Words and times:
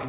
Boa 0.00 0.08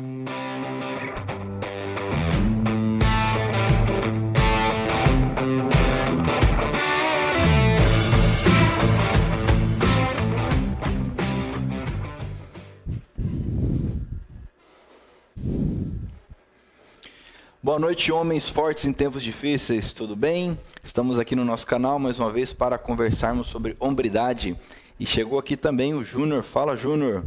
noite, 17.79 18.11
homens 18.11 18.49
fortes 18.49 18.85
em 18.85 18.93
tempos 18.93 19.21
difíceis, 19.21 19.93
tudo 19.93 20.15
bem? 20.15 20.57
Estamos 20.83 21.19
aqui 21.19 21.35
no 21.35 21.45
nosso 21.45 21.67
canal 21.67 21.99
mais 21.99 22.17
uma 22.17 22.31
vez 22.31 22.51
para 22.53 22.77
conversarmos 22.77 23.47
sobre 23.47 23.75
hombridade. 23.79 24.57
E 24.99 25.05
chegou 25.05 25.37
aqui 25.37 25.57
também 25.57 25.93
o 25.93 26.03
Júnior. 26.03 26.43
Fala, 26.43 26.75
Júnior. 26.75 27.23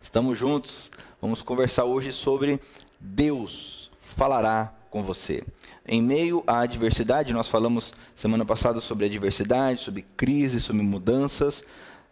Estamos 0.00 0.38
juntos. 0.38 0.90
Vamos 1.24 1.40
conversar 1.40 1.86
hoje 1.86 2.12
sobre 2.12 2.60
Deus 3.00 3.90
falará 4.14 4.74
com 4.90 5.02
você. 5.02 5.42
Em 5.88 6.02
meio 6.02 6.44
à 6.46 6.60
adversidade, 6.60 7.32
nós 7.32 7.48
falamos 7.48 7.94
semana 8.14 8.44
passada 8.44 8.78
sobre 8.78 9.06
adversidade, 9.06 9.80
sobre 9.80 10.02
crise, 10.18 10.60
sobre 10.60 10.82
mudanças. 10.82 11.64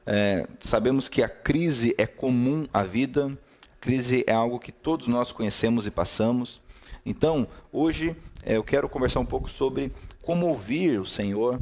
É, 0.07 0.49
sabemos 0.61 1.11
que 1.11 1.23
a 1.23 1.29
crise 1.29 1.95
é 1.99 2.07
comum 2.07 2.67
à 2.73 2.85
vida. 2.85 3.37
crise 3.83 4.25
é 4.27 4.33
algo 4.33 4.59
que 4.59 4.73
todos 4.73 5.07
nós 5.09 5.31
conhecemos 5.31 5.87
e 5.87 5.91
passamos. 5.91 6.59
Então, 7.05 7.47
hoje 7.71 8.17
é, 8.43 8.57
eu 8.57 8.65
quero 8.65 8.89
conversar 8.89 9.21
um 9.21 9.27
pouco 9.27 9.47
sobre 9.47 9.93
como 10.23 10.47
ouvir 10.47 10.99
o 10.99 11.05
Senhor, 11.05 11.61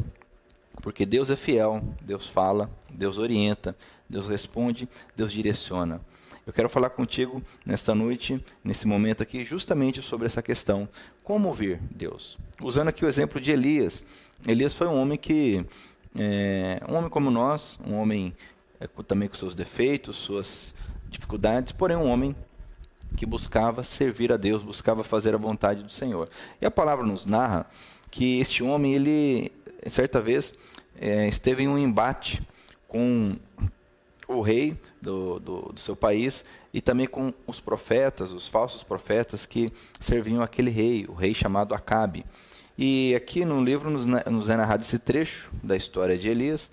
porque 0.81 1.05
Deus 1.05 1.33
é 1.33 1.37
fiel, 1.37 1.83
Deus 2.01 2.29
fala, 2.29 2.71
Deus 2.89 3.19
orienta, 3.19 3.77
Deus 4.09 4.29
responde, 4.29 4.89
Deus 5.17 5.33
direciona. 5.33 6.01
Eu 6.51 6.53
quero 6.53 6.69
falar 6.69 6.91
contigo 6.91 7.41
nesta 7.65 7.95
noite, 7.95 8.45
nesse 8.65 8.85
momento 8.85 9.23
aqui, 9.23 9.45
justamente 9.45 10.03
sobre 10.03 10.27
essa 10.27 10.43
questão: 10.43 10.89
como 11.23 11.47
ouvir 11.47 11.79
Deus? 11.93 12.37
Usando 12.61 12.89
aqui 12.89 13.05
o 13.05 13.09
exemplo 13.09 13.41
de 13.41 13.53
Elias. 13.53 14.03
Elias 14.49 14.75
foi 14.75 14.89
um 14.89 15.01
homem 15.01 15.17
que, 15.17 15.65
é, 16.13 16.81
um 16.89 16.97
homem 16.97 17.09
como 17.09 17.31
nós, 17.31 17.79
um 17.87 17.95
homem 17.95 18.35
é, 18.81 18.89
também 19.07 19.29
com 19.29 19.37
seus 19.37 19.55
defeitos, 19.55 20.17
suas 20.17 20.75
dificuldades, 21.09 21.71
porém 21.71 21.97
um 21.97 22.11
homem 22.11 22.35
que 23.17 23.25
buscava 23.25 23.85
servir 23.85 24.33
a 24.33 24.37
Deus, 24.37 24.61
buscava 24.61 25.05
fazer 25.05 25.33
a 25.37 25.39
vontade 25.39 25.85
do 25.85 25.93
Senhor. 25.93 26.29
E 26.61 26.67
a 26.67 26.71
palavra 26.71 27.07
nos 27.07 27.27
narra 27.27 27.65
que 28.11 28.41
este 28.41 28.65
homem, 28.65 28.93
ele, 28.93 29.53
certa 29.87 30.21
vez, 30.21 30.53
é, 31.01 31.29
esteve 31.29 31.63
em 31.63 31.69
um 31.69 31.79
embate 31.79 32.43
com 32.89 33.37
o 34.37 34.41
rei 34.41 34.77
do, 35.01 35.41
do, 35.41 35.61
do, 35.73 35.81
seu 35.81 35.97
país 35.97 36.45
e 36.73 36.81
também 36.81 37.07
com 37.07 37.33
os 37.47 37.61
profetas, 37.61 38.33
os 38.33 38.47
falsos 38.47 38.83
profetas 38.83 39.45
que 39.45 39.73
serviam 39.99 40.43
aquele 40.43 40.71
rei, 40.71 41.07
o 41.09 41.15
rei 41.15 41.35
chamado 41.35 41.75
Acabe. 41.75 42.25
E 42.79 43.15
aqui 43.15 43.45
no 43.45 43.63
livro 43.63 43.91
nos, 43.91 44.07
nos 44.07 44.49
é 44.49 44.57
narrado 44.57 44.83
esse 44.83 44.99
trecho 44.99 45.51
da 45.63 45.77
história 45.77 46.17
de 46.17 46.29
Elias, 46.29 46.71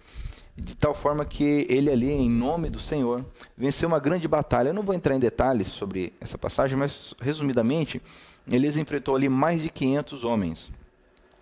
de 0.55 0.75
tal 0.75 0.94
forma 0.94 1.25
que 1.25 1.66
ele 1.69 1.89
ali, 1.89 2.11
em 2.11 2.30
nome 2.30 2.69
do 2.69 2.80
Senhor, 2.80 3.25
venceu 3.58 3.88
uma 3.88 4.00
grande 4.00 4.28
batalha. 4.28 4.69
Eu 4.69 4.73
não 4.73 4.83
vou 4.83 4.95
entrar 4.95 5.16
em 5.16 5.19
detalhes 5.19 5.67
sobre 5.67 6.13
essa 6.19 6.38
passagem, 6.38 6.78
mas 6.78 7.13
resumidamente, 7.19 8.02
Elias 8.50 8.78
enfrentou 8.78 9.16
ali 9.16 9.30
mais 9.30 9.61
de 9.61 9.69
500 9.69 10.23
homens 10.23 10.72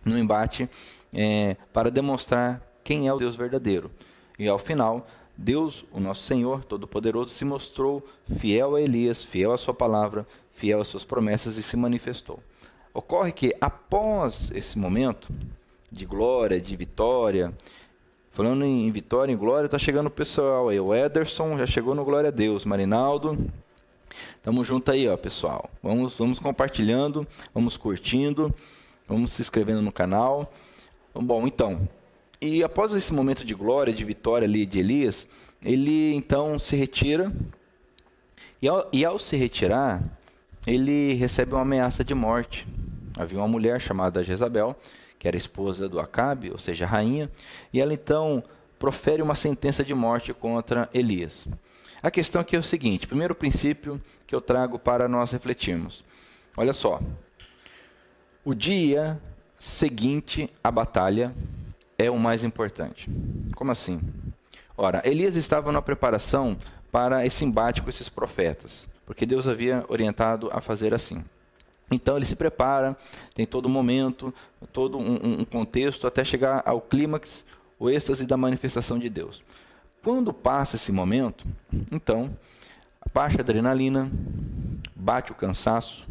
no 0.03 0.17
embate 0.17 0.69
é, 1.13 1.55
para 1.71 1.89
demonstrar 1.89 2.61
quem 2.83 3.07
é 3.07 3.13
o 3.13 3.17
Deus 3.17 3.35
verdadeiro. 3.35 3.89
E 4.37 4.47
ao 4.47 4.59
final, 4.59 5.07
Deus, 5.37 5.85
o 5.91 5.99
nosso 5.99 6.21
Senhor 6.21 6.63
Todo-Poderoso, 6.63 7.31
se 7.31 7.43
mostrou 7.45 8.05
fiel 8.37 8.75
a 8.75 8.81
Elias, 8.81 9.23
fiel 9.23 9.51
à 9.51 9.57
sua 9.57 9.73
palavra, 9.73 10.25
fiel 10.53 10.79
às 10.79 10.87
suas 10.87 11.03
promessas 11.03 11.57
e 11.57 11.63
se 11.63 11.75
manifestou. 11.75 12.39
Ocorre 12.93 13.31
que 13.31 13.53
após 13.59 14.51
esse 14.55 14.77
momento 14.77 15.33
de 15.91 16.05
glória, 16.05 16.59
de 16.59 16.75
vitória, 16.75 17.53
Falando 18.35 18.65
em 18.65 18.91
vitória, 18.91 19.31
em 19.31 19.37
glória, 19.37 19.69
tá 19.69 19.79
chegando 19.79 20.07
o 20.07 20.11
pessoal 20.11 20.67
aí. 20.67 20.77
O 20.77 20.93
Ederson 20.93 21.57
já 21.57 21.65
chegou 21.65 21.95
no 21.95 22.03
Glória 22.03 22.27
a 22.27 22.31
Deus. 22.31 22.65
Marinaldo. 22.65 23.49
Tamo 24.43 24.61
junto 24.61 24.91
aí, 24.91 25.07
ó, 25.07 25.15
pessoal. 25.15 25.69
Vamos, 25.81 26.17
vamos 26.17 26.37
compartilhando, 26.37 27.25
vamos 27.53 27.77
curtindo, 27.77 28.53
vamos 29.07 29.31
se 29.31 29.41
inscrevendo 29.41 29.81
no 29.81 29.89
canal. 29.89 30.51
Bom, 31.13 31.47
então. 31.47 31.87
E 32.45 32.63
após 32.63 32.93
esse 32.93 33.11
momento 33.11 33.43
de 33.43 33.55
glória, 33.55 33.91
de 33.91 34.03
vitória 34.03 34.47
ali 34.47 34.67
de 34.67 34.77
Elias, 34.77 35.27
ele 35.63 36.13
então 36.13 36.59
se 36.59 36.75
retira. 36.75 37.33
E 38.61 38.67
ao, 38.67 38.87
e 38.93 39.03
ao 39.03 39.17
se 39.17 39.35
retirar, 39.35 40.03
ele 40.67 41.13
recebe 41.13 41.53
uma 41.53 41.63
ameaça 41.63 42.03
de 42.03 42.13
morte. 42.13 42.67
Havia 43.17 43.39
uma 43.39 43.47
mulher 43.47 43.81
chamada 43.81 44.23
Jezabel 44.23 44.75
que 45.17 45.27
era 45.27 45.35
esposa 45.35 45.89
do 45.89 45.99
Acabe, 45.99 46.51
ou 46.51 46.59
seja, 46.59 46.85
rainha, 46.85 47.31
e 47.73 47.81
ela 47.81 47.95
então 47.95 48.43
profere 48.77 49.23
uma 49.23 49.33
sentença 49.33 49.83
de 49.83 49.95
morte 49.95 50.31
contra 50.31 50.87
Elias. 50.93 51.47
A 52.03 52.11
questão 52.11 52.39
aqui 52.39 52.55
é 52.55 52.59
o 52.59 52.63
seguinte: 52.63 53.07
primeiro 53.07 53.33
princípio 53.33 53.99
que 54.27 54.35
eu 54.35 54.39
trago 54.39 54.77
para 54.77 55.07
nós 55.07 55.31
refletirmos. 55.31 56.03
Olha 56.55 56.73
só. 56.73 57.01
O 58.43 58.53
dia 58.53 59.19
seguinte 59.57 60.47
à 60.63 60.69
batalha 60.69 61.33
é 61.97 62.09
o 62.09 62.19
mais 62.19 62.43
importante. 62.43 63.09
Como 63.55 63.71
assim? 63.71 64.01
Ora, 64.77 65.01
Elias 65.05 65.35
estava 65.35 65.71
na 65.71 65.81
preparação 65.81 66.57
para 66.91 67.25
esse 67.25 67.45
embate 67.45 67.81
com 67.81 67.89
esses 67.89 68.09
profetas, 68.09 68.87
porque 69.05 69.25
Deus 69.25 69.47
havia 69.47 69.85
orientado 69.87 70.49
a 70.51 70.61
fazer 70.61 70.93
assim. 70.93 71.23
Então 71.91 72.17
ele 72.17 72.25
se 72.25 72.35
prepara, 72.35 72.97
tem 73.33 73.45
todo 73.45 73.67
um 73.67 73.71
momento, 73.71 74.33
todo 74.73 74.97
um, 74.97 75.41
um 75.41 75.45
contexto 75.45 76.07
até 76.07 76.25
chegar 76.25 76.63
ao 76.65 76.81
clímax, 76.81 77.45
o 77.79 77.89
êxtase 77.89 78.25
da 78.25 78.37
manifestação 78.37 78.97
de 78.97 79.09
Deus. 79.09 79.43
Quando 80.03 80.33
passa 80.33 80.75
esse 80.75 80.91
momento, 80.91 81.45
então 81.91 82.35
baixa 83.13 83.37
a 83.37 83.41
adrenalina, 83.41 84.09
bate 84.95 85.31
o 85.31 85.35
cansaço, 85.35 86.05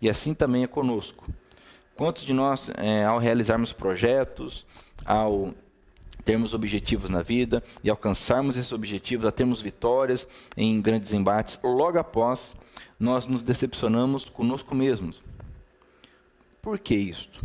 e 0.00 0.08
assim 0.08 0.34
também 0.34 0.62
é 0.62 0.66
conosco. 0.66 1.26
Quantos 1.96 2.22
de 2.22 2.32
nós, 2.32 2.70
é, 2.76 3.04
ao 3.04 3.18
realizarmos 3.18 3.72
projetos, 3.72 4.64
ao 5.08 5.54
termos 6.22 6.52
objetivos 6.52 7.08
na 7.08 7.22
vida 7.22 7.64
e 7.82 7.88
alcançarmos 7.88 8.58
esses 8.58 8.70
objetivos, 8.70 9.26
a 9.26 9.32
termos 9.32 9.62
vitórias 9.62 10.28
em 10.54 10.78
grandes 10.78 11.14
embates, 11.14 11.58
logo 11.64 11.98
após 11.98 12.54
nós 13.00 13.24
nos 13.24 13.42
decepcionamos 13.42 14.28
conosco 14.28 14.74
mesmos. 14.74 15.22
Por 16.60 16.78
que 16.78 16.94
isto? 16.94 17.42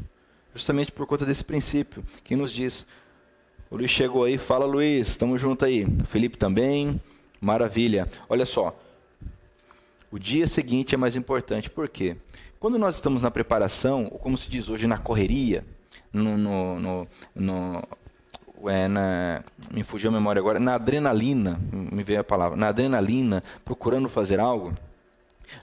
Justamente 0.53 0.91
por 0.91 1.07
conta 1.07 1.25
desse 1.25 1.45
princípio 1.45 2.03
que 2.25 2.35
nos 2.35 2.51
diz. 2.51 2.85
O 3.71 3.77
Luiz 3.77 3.89
chegou 3.89 4.25
aí, 4.25 4.37
fala 4.37 4.65
Luiz, 4.65 5.07
estamos 5.07 5.39
juntos 5.39 5.65
aí. 5.65 5.85
O 5.85 6.05
Felipe 6.05 6.37
também, 6.37 7.01
maravilha. 7.39 8.09
Olha 8.27 8.45
só, 8.45 8.77
o 10.11 10.19
dia 10.19 10.45
seguinte 10.45 10.93
é 10.93 10.97
mais 10.97 11.15
importante, 11.15 11.69
por 11.69 11.87
quê? 11.87 12.17
Quando 12.59 12.77
nós 12.77 12.95
estamos 12.95 13.21
na 13.21 13.31
preparação, 13.31 14.09
ou 14.11 14.19
como 14.19 14.37
se 14.37 14.49
diz 14.49 14.67
hoje, 14.67 14.87
na 14.87 14.97
correria, 14.97 15.65
no, 16.13 16.37
no, 16.37 16.79
no, 16.79 17.07
no 17.35 17.83
é, 18.69 18.87
na, 18.87 19.43
me 19.71 19.83
fugiu 19.83 20.09
a 20.09 20.13
memória 20.13 20.39
agora, 20.39 20.59
na 20.59 20.75
adrenalina, 20.75 21.59
me 21.71 22.03
veio 22.03 22.21
a 22.21 22.23
palavra, 22.23 22.55
na 22.55 22.67
adrenalina, 22.67 23.43
procurando 23.65 24.07
fazer 24.07 24.39
algo, 24.39 24.73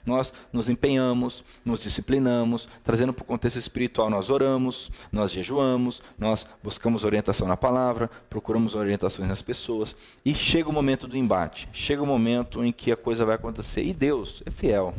nós 0.04 0.32
nos 0.52 0.68
empenhamos, 0.68 1.44
nos 1.64 1.80
disciplinamos, 1.80 2.68
trazendo 2.84 3.12
para 3.12 3.22
o 3.22 3.26
contexto 3.26 3.56
espiritual, 3.56 4.10
nós 4.10 4.30
oramos, 4.30 4.90
nós 5.10 5.32
jejuamos, 5.32 6.02
nós 6.18 6.46
buscamos 6.62 7.04
orientação 7.04 7.48
na 7.48 7.56
palavra, 7.56 8.10
procuramos 8.28 8.74
orientações 8.74 9.28
nas 9.28 9.42
pessoas, 9.42 9.96
e 10.24 10.34
chega 10.34 10.68
o 10.68 10.72
momento 10.72 11.06
do 11.06 11.16
embate, 11.16 11.68
chega 11.72 12.02
o 12.02 12.06
momento 12.06 12.64
em 12.64 12.72
que 12.72 12.92
a 12.92 12.96
coisa 12.96 13.24
vai 13.24 13.34
acontecer. 13.34 13.82
E 13.82 13.92
Deus 13.92 14.42
é 14.46 14.50
fiel, 14.50 14.94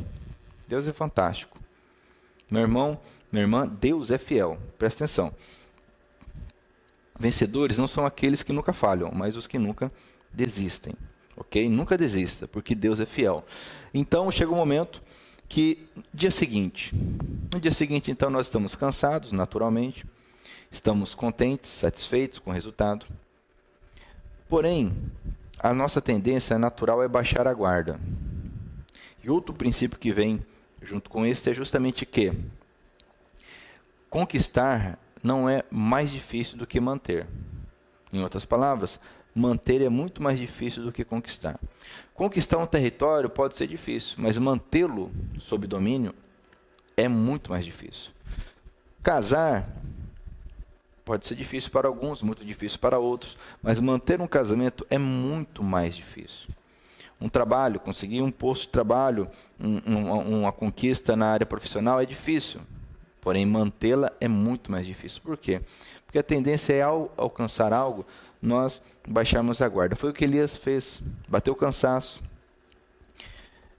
Deus 0.67 0.87
é 0.87 0.93
fantástico. 0.93 1.59
Meu 2.49 2.61
irmão, 2.61 2.99
minha 3.31 3.43
irmã, 3.43 3.67
Deus 3.67 4.11
é 4.11 4.17
fiel, 4.17 4.57
presta 4.77 5.05
atenção. 5.05 5.33
Vencedores 7.19 7.77
não 7.77 7.87
são 7.87 8.05
aqueles 8.05 8.43
que 8.43 8.51
nunca 8.51 8.73
falham, 8.73 9.11
mas 9.13 9.35
os 9.35 9.47
que 9.47 9.59
nunca 9.59 9.91
desistem 10.33 10.95
ok? 11.41 11.67
Nunca 11.69 11.97
desista, 11.97 12.47
porque 12.47 12.73
Deus 12.75 12.99
é 12.99 13.05
fiel. 13.05 13.43
Então 13.93 14.31
chega 14.31 14.51
o 14.51 14.53
um 14.53 14.57
momento 14.57 15.01
que 15.47 15.85
dia 16.13 16.31
seguinte, 16.31 16.93
no 17.51 17.59
dia 17.59 17.71
seguinte 17.71 18.09
então 18.09 18.29
nós 18.29 18.47
estamos 18.47 18.75
cansados, 18.75 19.31
naturalmente, 19.31 20.05
estamos 20.71 21.13
contentes, 21.13 21.69
satisfeitos 21.69 22.39
com 22.39 22.51
o 22.51 22.53
resultado. 22.53 23.05
Porém, 24.47 24.93
a 25.59 25.73
nossa 25.73 26.01
tendência 26.01 26.57
natural 26.57 27.03
é 27.03 27.07
baixar 27.07 27.47
a 27.47 27.53
guarda. 27.53 27.99
E 29.23 29.29
outro 29.29 29.53
princípio 29.53 29.99
que 29.99 30.11
vem 30.11 30.43
junto 30.81 31.09
com 31.09 31.25
esse 31.25 31.49
é 31.49 31.53
justamente 31.53 32.05
que 32.05 32.33
conquistar 34.11 34.99
não 35.23 35.49
é 35.49 35.63
mais 35.71 36.11
difícil 36.11 36.57
do 36.57 36.67
que 36.67 36.79
manter. 36.81 37.25
Em 38.11 38.21
outras 38.21 38.43
palavras, 38.43 38.99
manter 39.33 39.81
é 39.81 39.87
muito 39.87 40.21
mais 40.21 40.37
difícil 40.37 40.83
do 40.83 40.91
que 40.91 41.05
conquistar. 41.05 41.57
Conquistar 42.13 42.57
um 42.57 42.67
território 42.67 43.29
pode 43.29 43.55
ser 43.55 43.67
difícil, 43.67 44.15
mas 44.17 44.37
mantê-lo 44.37 45.09
sob 45.39 45.65
domínio 45.65 46.13
é 46.97 47.07
muito 47.07 47.51
mais 47.51 47.63
difícil. 47.63 48.11
Casar 49.01 49.67
pode 51.05 51.25
ser 51.25 51.35
difícil 51.35 51.71
para 51.71 51.87
alguns, 51.87 52.21
muito 52.21 52.43
difícil 52.43 52.79
para 52.79 52.99
outros, 52.99 53.37
mas 53.63 53.79
manter 53.79 54.19
um 54.19 54.27
casamento 54.27 54.85
é 54.89 54.97
muito 54.97 55.63
mais 55.63 55.95
difícil. 55.95 56.49
Um 57.19 57.29
trabalho, 57.29 57.79
conseguir 57.79 58.21
um 58.21 58.31
posto 58.31 58.63
de 58.63 58.69
trabalho, 58.69 59.29
um, 59.57 59.79
um, 59.87 60.39
uma 60.41 60.51
conquista 60.51 61.15
na 61.15 61.27
área 61.27 61.45
profissional 61.45 61.99
é 62.01 62.05
difícil, 62.05 62.59
porém 63.21 63.45
mantê-la 63.45 64.11
é 64.19 64.27
muito 64.27 64.71
mais 64.71 64.85
difícil. 64.85 65.21
Por 65.23 65.37
quê? 65.37 65.61
Porque 66.05 66.19
a 66.19 66.23
tendência 66.23 66.73
é 66.73 66.81
ao 66.81 67.13
alcançar 67.15 67.71
algo, 67.71 68.05
nós 68.41 68.81
baixarmos 69.07 69.61
a 69.61 69.69
guarda. 69.69 69.95
Foi 69.95 70.09
o 70.09 70.13
que 70.13 70.25
Elias 70.25 70.57
fez, 70.57 71.01
bateu 71.29 71.53
o 71.53 71.55
cansaço. 71.55 72.21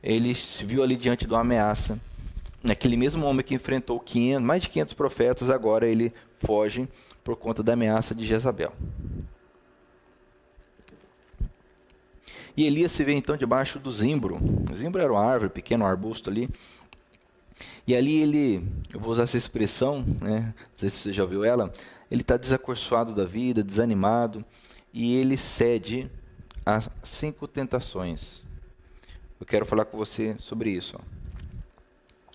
Ele 0.02 0.34
se 0.34 0.64
viu 0.64 0.82
ali 0.82 0.96
diante 0.96 1.26
de 1.26 1.32
uma 1.32 1.40
ameaça. 1.40 1.98
Aquele 2.68 2.96
mesmo 2.96 3.26
homem 3.26 3.44
que 3.44 3.54
enfrentou 3.54 3.98
500, 3.98 4.42
mais 4.42 4.62
de 4.62 4.68
500 4.68 4.94
profetas, 4.94 5.50
agora 5.50 5.86
ele 5.86 6.12
foge 6.38 6.88
por 7.24 7.36
conta 7.36 7.62
da 7.62 7.72
ameaça 7.72 8.14
de 8.14 8.24
Jezabel. 8.24 8.72
E 12.56 12.64
Elias 12.64 12.92
se 12.92 13.02
vê 13.02 13.12
então 13.14 13.36
debaixo 13.36 13.78
do 13.78 13.90
zimbro. 13.90 14.38
O 14.70 14.74
zimbro 14.74 15.00
era 15.00 15.12
uma 15.12 15.24
árvore, 15.24 15.50
pequeno 15.50 15.86
arbusto 15.86 16.28
ali. 16.28 16.48
E 17.86 17.96
ali 17.96 18.20
ele, 18.20 18.68
eu 18.92 19.00
vou 19.00 19.10
usar 19.10 19.24
essa 19.24 19.36
expressão, 19.36 20.04
né? 20.20 20.54
não 20.56 20.78
sei 20.78 20.90
se 20.90 20.98
você 20.98 21.12
já 21.12 21.22
ouviu 21.22 21.44
ela, 21.44 21.72
ele 22.10 22.22
está 22.22 22.36
desacorçoado 22.36 23.14
da 23.14 23.24
vida, 23.24 23.62
desanimado, 23.62 24.44
e 24.92 25.14
ele 25.14 25.36
cede 25.36 26.10
a 26.64 26.80
cinco 27.02 27.48
tentações. 27.48 28.42
Eu 29.40 29.46
quero 29.46 29.66
falar 29.66 29.84
com 29.84 29.96
você 29.96 30.36
sobre 30.38 30.70
isso. 30.70 30.96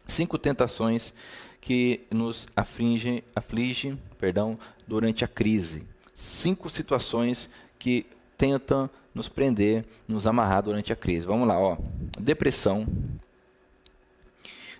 Cinco 0.05 0.37
tentações 0.37 1.13
que 1.61 2.01
nos 2.11 2.47
aflige, 2.55 3.23
aflige 3.35 3.97
perdão, 4.17 4.57
durante 4.87 5.23
a 5.23 5.27
crise. 5.27 5.83
Cinco 6.13 6.69
situações 6.69 7.49
que 7.77 8.05
tentam 8.37 8.89
nos 9.13 9.29
prender, 9.29 9.85
nos 10.07 10.27
amarrar 10.27 10.63
durante 10.63 10.91
a 10.91 10.95
crise. 10.95 11.25
Vamos 11.25 11.47
lá, 11.47 11.59
ó. 11.59 11.77
Depressão, 12.19 12.85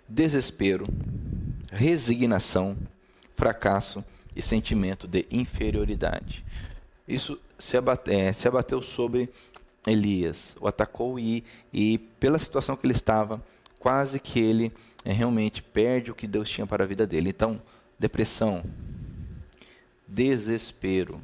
desespero, 0.07 0.87
resignação, 1.71 2.77
fracasso 3.35 4.03
e 4.35 4.41
sentimento 4.41 5.07
de 5.07 5.25
inferioridade. 5.31 6.43
Isso 7.07 7.39
se, 7.57 7.77
abate, 7.77 8.11
é, 8.11 8.31
se 8.33 8.47
abateu 8.47 8.81
sobre 8.81 9.29
Elias, 9.85 10.55
o 10.59 10.67
atacou 10.67 11.17
e, 11.17 11.43
e 11.71 11.97
pela 12.19 12.37
situação 12.37 12.75
que 12.75 12.85
ele 12.85 12.93
estava, 12.93 13.41
quase 13.79 14.19
que 14.19 14.39
ele 14.39 14.71
é, 15.05 15.11
realmente 15.11 15.61
perde 15.61 16.11
o 16.11 16.15
que 16.15 16.27
Deus 16.27 16.49
tinha 16.49 16.67
para 16.67 16.83
a 16.83 16.87
vida 16.87 17.07
dele. 17.07 17.29
Então, 17.29 17.61
depressão, 17.97 18.63
desespero, 20.07 21.21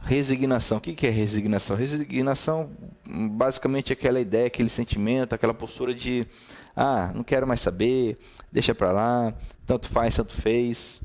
resignação. 0.00 0.78
O 0.78 0.80
que 0.80 1.06
é 1.06 1.10
resignação? 1.10 1.76
Resignação, 1.76 2.70
basicamente, 3.06 3.92
é 3.92 3.94
aquela 3.94 4.20
ideia, 4.20 4.46
aquele 4.46 4.68
sentimento, 4.68 5.34
aquela 5.34 5.54
postura 5.54 5.94
de, 5.94 6.26
ah, 6.74 7.12
não 7.14 7.22
quero 7.22 7.46
mais 7.46 7.60
saber, 7.60 8.16
deixa 8.50 8.74
para 8.74 8.92
lá, 8.92 9.34
tanto 9.66 9.88
faz, 9.88 10.14
tanto 10.16 10.34
fez. 10.34 11.00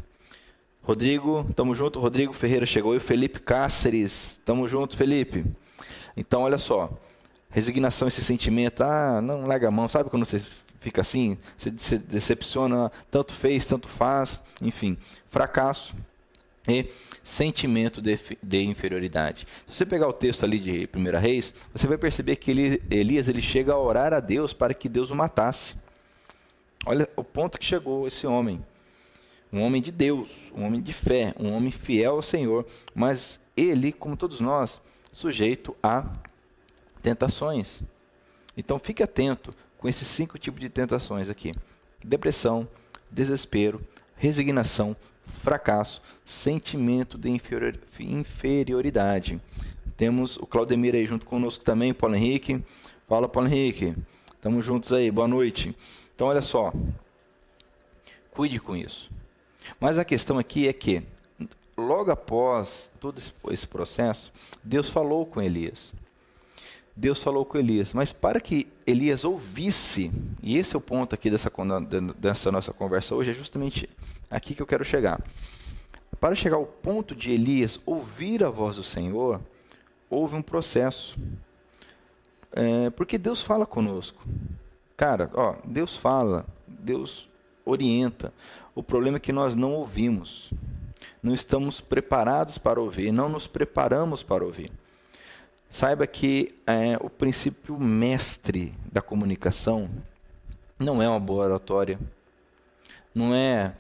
Rodrigo, 0.82 1.46
tamo 1.56 1.74
junto. 1.74 2.00
Rodrigo 2.00 2.34
Ferreira 2.34 2.66
chegou 2.66 2.96
e 2.96 3.00
Felipe 3.00 3.40
Cáceres, 3.40 4.40
tamo 4.46 4.68
junto, 4.68 4.98
Felipe. 4.98 5.46
Então, 6.16 6.44
olha 6.44 6.58
só, 6.58 6.92
resignação, 7.50 8.08
esse 8.08 8.24
sentimento, 8.24 8.84
ah, 8.84 9.22
não 9.22 9.46
larga 9.46 9.68
a 9.68 9.72
mão, 9.72 9.88
sabe 9.88 10.10
quando 10.10 10.26
você 10.26 10.42
fica 10.80 11.02
assim, 11.02 11.38
você 11.58 11.74
se 11.78 11.98
decepciona, 11.98 12.92
tanto 13.10 13.34
fez, 13.34 13.66
tanto 13.66 13.88
faz, 13.88 14.42
enfim, 14.62 14.98
fracasso 15.30 15.96
e 16.68 16.90
sentimento 17.24 18.02
de, 18.02 18.18
de, 18.42 18.64
inferioridade. 18.64 19.48
Se 19.68 19.78
você 19.78 19.86
pegar 19.86 20.08
o 20.08 20.14
texto 20.14 20.44
ali 20.44 20.60
de 20.60 20.90
1 20.96 21.20
Reis, 21.20 21.54
você 21.74 21.88
vai 21.88 21.98
perceber 21.98 22.38
que 22.38 22.52
ele, 22.52 22.82
Elias 22.90 23.28
ele 23.28 23.42
chega 23.42 23.74
a 23.74 23.80
orar 23.80 24.14
a 24.14 24.20
Deus 24.20 24.54
para 24.54 24.74
que 24.74 24.88
Deus 24.88 25.10
o 25.10 25.16
matasse. 25.16 25.76
Olha 26.86 27.10
o 27.16 27.24
ponto 27.24 27.58
que 27.58 27.66
chegou 27.66 28.08
esse 28.08 28.28
homem 28.28 28.62
um 29.54 29.62
homem 29.62 29.80
de 29.80 29.92
Deus, 29.92 30.30
um 30.56 30.66
homem 30.66 30.82
de 30.82 30.92
fé, 30.92 31.36
um 31.40 31.54
homem 31.54 31.70
fiel 31.70 32.16
ao 32.16 32.22
Senhor, 32.24 32.66
mas 32.96 33.40
ele, 33.56 33.92
como 33.92 34.18
todos 34.18 34.42
nós, 34.42 34.82
sujeito 35.12 35.78
a 35.82 36.12
tentações. 37.04 37.84
Então 38.58 38.80
fique 38.80 39.04
atento 39.04 39.54
com 39.78 39.88
esses 39.88 40.08
cinco 40.08 40.40
tipos 40.40 40.60
de 40.60 40.70
tentações 40.70 41.30
aqui: 41.30 41.54
depressão, 42.04 42.68
desespero, 43.12 43.80
resignação, 44.16 44.96
fracasso, 45.44 46.02
sentimento 46.26 47.18
de 47.18 47.30
inferioridade. 48.00 49.42
Temos 49.98 50.38
o 50.38 50.48
Claudemir 50.48 50.96
aí 50.96 51.06
junto 51.06 51.26
conosco 51.26 51.64
também, 51.66 51.94
Paulo 51.94 52.16
Henrique. 52.16 52.64
Fala, 53.08 53.28
Paulo 53.28 53.50
Henrique. 53.50 53.94
Estamos 54.34 54.66
juntos 54.66 54.94
aí, 54.94 55.12
boa 55.12 55.28
noite. 55.28 55.76
Então, 56.16 56.28
olha 56.28 56.42
só. 56.42 56.74
Cuide 58.32 58.60
com 58.60 58.76
isso. 58.76 59.12
Mas 59.80 60.00
a 60.00 60.06
questão 60.06 60.40
aqui 60.40 60.68
é 60.68 60.74
que, 60.74 61.04
logo 61.78 62.10
após 62.10 62.90
todo 63.00 63.22
esse 63.52 63.68
processo, 63.68 64.32
Deus 64.64 64.90
falou 64.90 65.26
com 65.26 65.42
Elias. 65.42 65.94
Deus 66.96 67.22
falou 67.22 67.44
com 67.44 67.58
Elias, 67.58 67.94
mas 67.94 68.14
para 68.14 68.40
que 68.40 68.68
Elias 68.86 69.26
ouvisse, 69.26 70.12
e 70.42 70.58
esse 70.58 70.76
é 70.76 70.78
o 70.78 70.82
ponto 70.82 71.16
aqui 71.16 71.30
dessa, 71.30 71.52
dessa 72.18 72.52
nossa 72.52 72.72
conversa 72.72 73.16
hoje, 73.16 73.32
é 73.32 73.34
justamente 73.34 73.90
aqui 74.30 74.54
que 74.54 74.62
eu 74.62 74.68
quero 74.68 74.86
chegar. 74.86 75.20
Para 76.20 76.36
chegar 76.36 76.58
ao 76.58 76.66
ponto 76.66 77.16
de 77.16 77.32
Elias 77.32 77.80
ouvir 77.86 78.44
a 78.44 78.50
voz 78.50 78.78
do 78.78 78.84
Senhor, 78.84 79.42
houve 80.10 80.36
um 80.36 80.42
processo. 80.42 81.18
É, 82.52 82.92
porque 82.92 83.18
Deus 83.18 83.42
fala 83.42 83.66
conosco. 83.66 84.24
Cara, 84.96 85.30
ó, 85.34 85.56
Deus 85.66 85.98
fala, 85.98 86.46
Deus 86.68 87.28
orienta. 87.66 88.32
O 88.76 88.84
problema 88.84 89.18
é 89.18 89.20
que 89.20 89.34
nós 89.34 89.56
não 89.56 89.74
ouvimos. 89.74 90.54
Não 91.22 91.34
estamos 91.34 91.82
preparados 91.82 92.58
para 92.58 92.80
ouvir, 92.80 93.12
não 93.12 93.28
nos 93.28 93.48
preparamos 93.48 94.22
para 94.22 94.44
ouvir. 94.44 94.72
Saiba 95.74 96.06
que 96.06 96.54
é, 96.68 97.00
o 97.02 97.10
princípio 97.10 97.80
mestre 97.80 98.76
da 98.92 99.02
comunicação 99.02 99.90
não 100.78 101.02
é 101.02 101.10
uma 101.10 101.20
boa 101.20 101.46
oratória, 101.46 102.00
não 103.12 103.34
é 103.34 103.74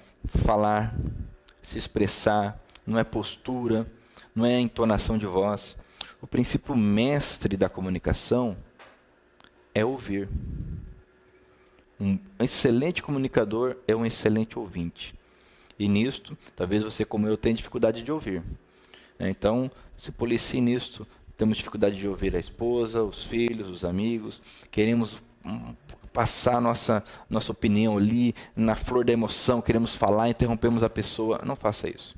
falar, 0.43 0.95
se 1.61 1.77
expressar, 1.77 2.59
não 2.83 2.97
é 2.97 3.03
postura, 3.03 3.85
não 4.33 4.43
é 4.43 4.59
entonação 4.59 5.19
de 5.19 5.27
voz. 5.27 5.75
O 6.19 6.25
princípio 6.25 6.75
mestre 6.75 7.55
da 7.55 7.69
comunicação 7.69 8.57
é 9.75 9.85
ouvir. 9.85 10.27
Um 11.99 12.17
excelente 12.39 13.03
comunicador 13.03 13.77
é 13.87 13.95
um 13.95 14.03
excelente 14.03 14.57
ouvinte. 14.57 15.13
E 15.77 15.87
nisto, 15.87 16.35
talvez 16.55 16.81
você, 16.81 17.05
como 17.05 17.27
eu, 17.27 17.37
tenha 17.37 17.53
dificuldade 17.53 18.01
de 18.01 18.11
ouvir. 18.11 18.41
Então, 19.19 19.69
se 19.95 20.11
policie 20.11 20.59
nisto. 20.59 21.05
Temos 21.43 21.57
dificuldade 21.57 21.97
de 21.97 22.07
ouvir 22.07 22.33
a 22.37 22.39
esposa, 22.39 23.03
os 23.03 23.25
filhos, 23.25 23.67
os 23.67 23.83
amigos. 23.83 24.41
Queremos 24.71 25.21
hum, 25.43 25.75
passar 26.13 26.61
nossa, 26.61 27.03
nossa 27.29 27.51
opinião 27.51 27.97
ali, 27.97 28.33
na 28.55 28.77
flor 28.77 29.03
da 29.03 29.11
emoção, 29.11 29.61
queremos 29.61 29.93
falar, 29.93 30.29
interrompemos 30.29 30.83
a 30.83 30.89
pessoa. 30.89 31.41
Não 31.43 31.57
faça 31.57 31.89
isso. 31.89 32.15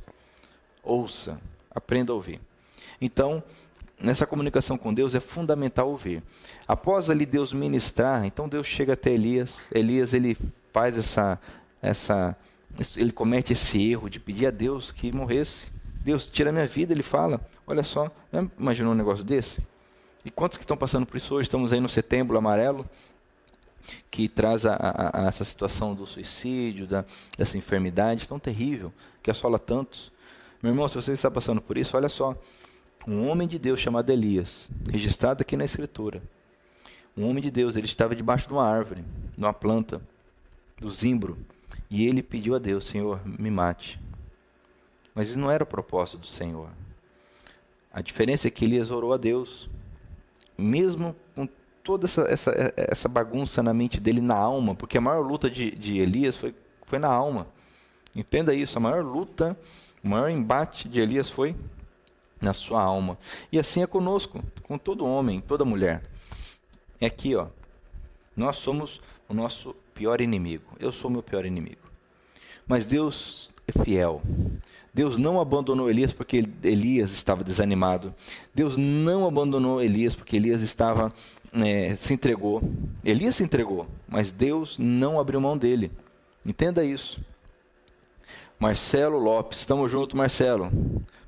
Ouça, 0.83 1.41
aprenda 1.71 2.11
a 2.11 2.15
ouvir. 2.15 2.39
Então, 3.01 3.43
nessa 3.99 4.27
comunicação 4.27 4.77
com 4.77 4.93
Deus 4.93 5.15
é 5.15 5.19
fundamental 5.19 5.89
ouvir. 5.89 6.21
Após 6.67 7.09
ali 7.09 7.25
Deus 7.25 7.51
ministrar, 7.51 8.25
então 8.25 8.47
Deus 8.47 8.67
chega 8.67 8.93
até 8.93 9.09
Elias. 9.09 9.61
Elias 9.73 10.13
ele 10.13 10.37
faz 10.71 10.99
essa 10.99 11.41
essa 11.81 12.37
ele 12.95 13.11
comete 13.11 13.53
esse 13.53 13.89
erro 13.89 14.07
de 14.07 14.19
pedir 14.19 14.45
a 14.45 14.51
Deus 14.51 14.91
que 14.91 15.11
morresse. 15.11 15.73
Deus 16.05 16.27
tira 16.27 16.51
minha 16.51 16.67
vida, 16.67 16.93
ele 16.93 17.01
fala. 17.01 17.41
Olha 17.65 17.81
só, 17.81 18.11
imaginou 18.59 18.93
um 18.93 18.95
negócio 18.95 19.25
desse? 19.25 19.59
E 20.23 20.29
quantos 20.29 20.55
que 20.55 20.63
estão 20.63 20.77
passando 20.77 21.03
por 21.03 21.17
isso 21.17 21.33
hoje? 21.33 21.47
Estamos 21.47 21.73
aí 21.73 21.79
no 21.79 21.89
setembro 21.89 22.37
amarelo, 22.37 22.87
que 24.11 24.29
traz 24.29 24.67
a, 24.67 24.75
a, 24.75 25.23
a 25.23 25.27
essa 25.27 25.43
situação 25.43 25.95
do 25.95 26.05
suicídio, 26.05 26.85
da, 26.85 27.03
dessa 27.35 27.57
enfermidade 27.57 28.27
tão 28.27 28.37
terrível, 28.37 28.93
que 29.23 29.31
assola 29.31 29.57
tantos. 29.57 30.11
Meu 30.61 30.71
irmão, 30.71 30.87
se 30.87 30.93
você 30.93 31.11
está 31.11 31.31
passando 31.31 31.59
por 31.59 31.75
isso, 31.75 31.97
olha 31.97 32.07
só, 32.07 32.39
um 33.07 33.27
homem 33.27 33.47
de 33.47 33.57
Deus 33.57 33.79
chamado 33.79 34.07
Elias, 34.11 34.69
registrado 34.87 35.41
aqui 35.41 35.57
na 35.57 35.65
Escritura. 35.65 36.21
Um 37.17 37.27
homem 37.27 37.41
de 37.41 37.49
Deus, 37.49 37.75
ele 37.75 37.87
estava 37.87 38.15
debaixo 38.15 38.47
de 38.47 38.53
uma 38.53 38.63
árvore, 38.63 39.03
de 39.35 39.43
uma 39.43 39.53
planta, 39.53 39.99
do 40.79 40.91
zimbro, 40.91 41.35
e 41.89 42.05
ele 42.05 42.21
pediu 42.21 42.53
a 42.53 42.59
Deus: 42.59 42.85
Senhor, 42.85 43.19
me 43.25 43.49
mate. 43.49 43.99
Mas 45.15 45.29
isso 45.29 45.39
não 45.39 45.49
era 45.49 45.63
o 45.63 45.67
propósito 45.67 46.19
do 46.19 46.27
Senhor. 46.27 46.69
A 47.91 48.01
diferença 48.01 48.47
é 48.47 48.51
que 48.51 48.65
Elias 48.65 48.91
orou 48.91 49.13
a 49.13 49.17
Deus, 49.17 49.69
mesmo 50.57 51.15
com 51.33 51.47
toda 51.81 52.05
essa, 52.05 52.23
essa, 52.23 52.73
essa 52.75 53.07
bagunça 53.07 53.63
na 53.63 53.73
mente 53.73 54.01
dele, 54.01 54.19
na 54.19 54.35
alma, 54.35 54.75
porque 54.75 54.97
a 54.97 55.01
maior 55.01 55.25
luta 55.25 55.49
de, 55.49 55.71
de 55.71 55.99
Elias 55.99 56.35
foi, 56.35 56.53
foi 56.85 56.99
na 56.99 57.07
alma. 57.07 57.47
Entenda 58.13 58.53
isso, 58.53 58.77
a 58.77 58.81
maior 58.81 59.05
luta, 59.05 59.57
o 60.03 60.09
maior 60.09 60.29
embate 60.29 60.89
de 60.89 60.99
Elias 60.99 61.29
foi 61.29 61.55
na 62.41 62.53
sua 62.53 62.81
alma. 62.81 63.17
E 63.51 63.57
assim 63.57 63.81
é 63.81 63.87
conosco, 63.87 64.43
com 64.63 64.77
todo 64.77 65.05
homem, 65.05 65.39
toda 65.39 65.63
mulher. 65.63 66.01
É 66.99 67.05
aqui, 67.05 67.35
ó. 67.35 67.47
Nós 68.35 68.57
somos 68.57 69.01
o 69.29 69.33
nosso 69.33 69.75
pior 69.93 70.19
inimigo. 70.21 70.65
Eu 70.79 70.91
sou 70.91 71.09
o 71.09 71.13
meu 71.13 71.23
pior 71.23 71.45
inimigo. 71.45 71.89
Mas 72.67 72.85
Deus 72.85 73.49
é 73.67 73.83
fiel. 73.83 74.21
Deus 74.95 75.17
não 75.17 75.41
abandonou 75.41 75.89
Elias 75.89 76.13
porque 76.13 76.47
Elias 76.63 77.11
estava 77.11 77.43
desanimado. 77.43 78.15
Deus 78.53 78.77
não 78.77 79.27
abandonou 79.27 79.81
Elias 79.83 80.15
porque 80.15 80.37
Elias 80.37 80.61
estava 80.61 81.09
é, 81.51 81.97
se 81.97 82.13
entregou. 82.13 82.63
Elias 83.03 83.35
se 83.35 83.43
entregou, 83.43 83.87
mas 84.07 84.31
Deus 84.31 84.77
não 84.79 85.19
abriu 85.19 85.41
mão 85.41 85.57
dele. 85.57 85.91
Entenda 86.45 86.85
isso. 86.85 87.19
Marcelo 88.57 89.17
Lopes, 89.17 89.59
estamos 89.59 89.91
juntos, 89.91 90.15
Marcelo. 90.15 90.71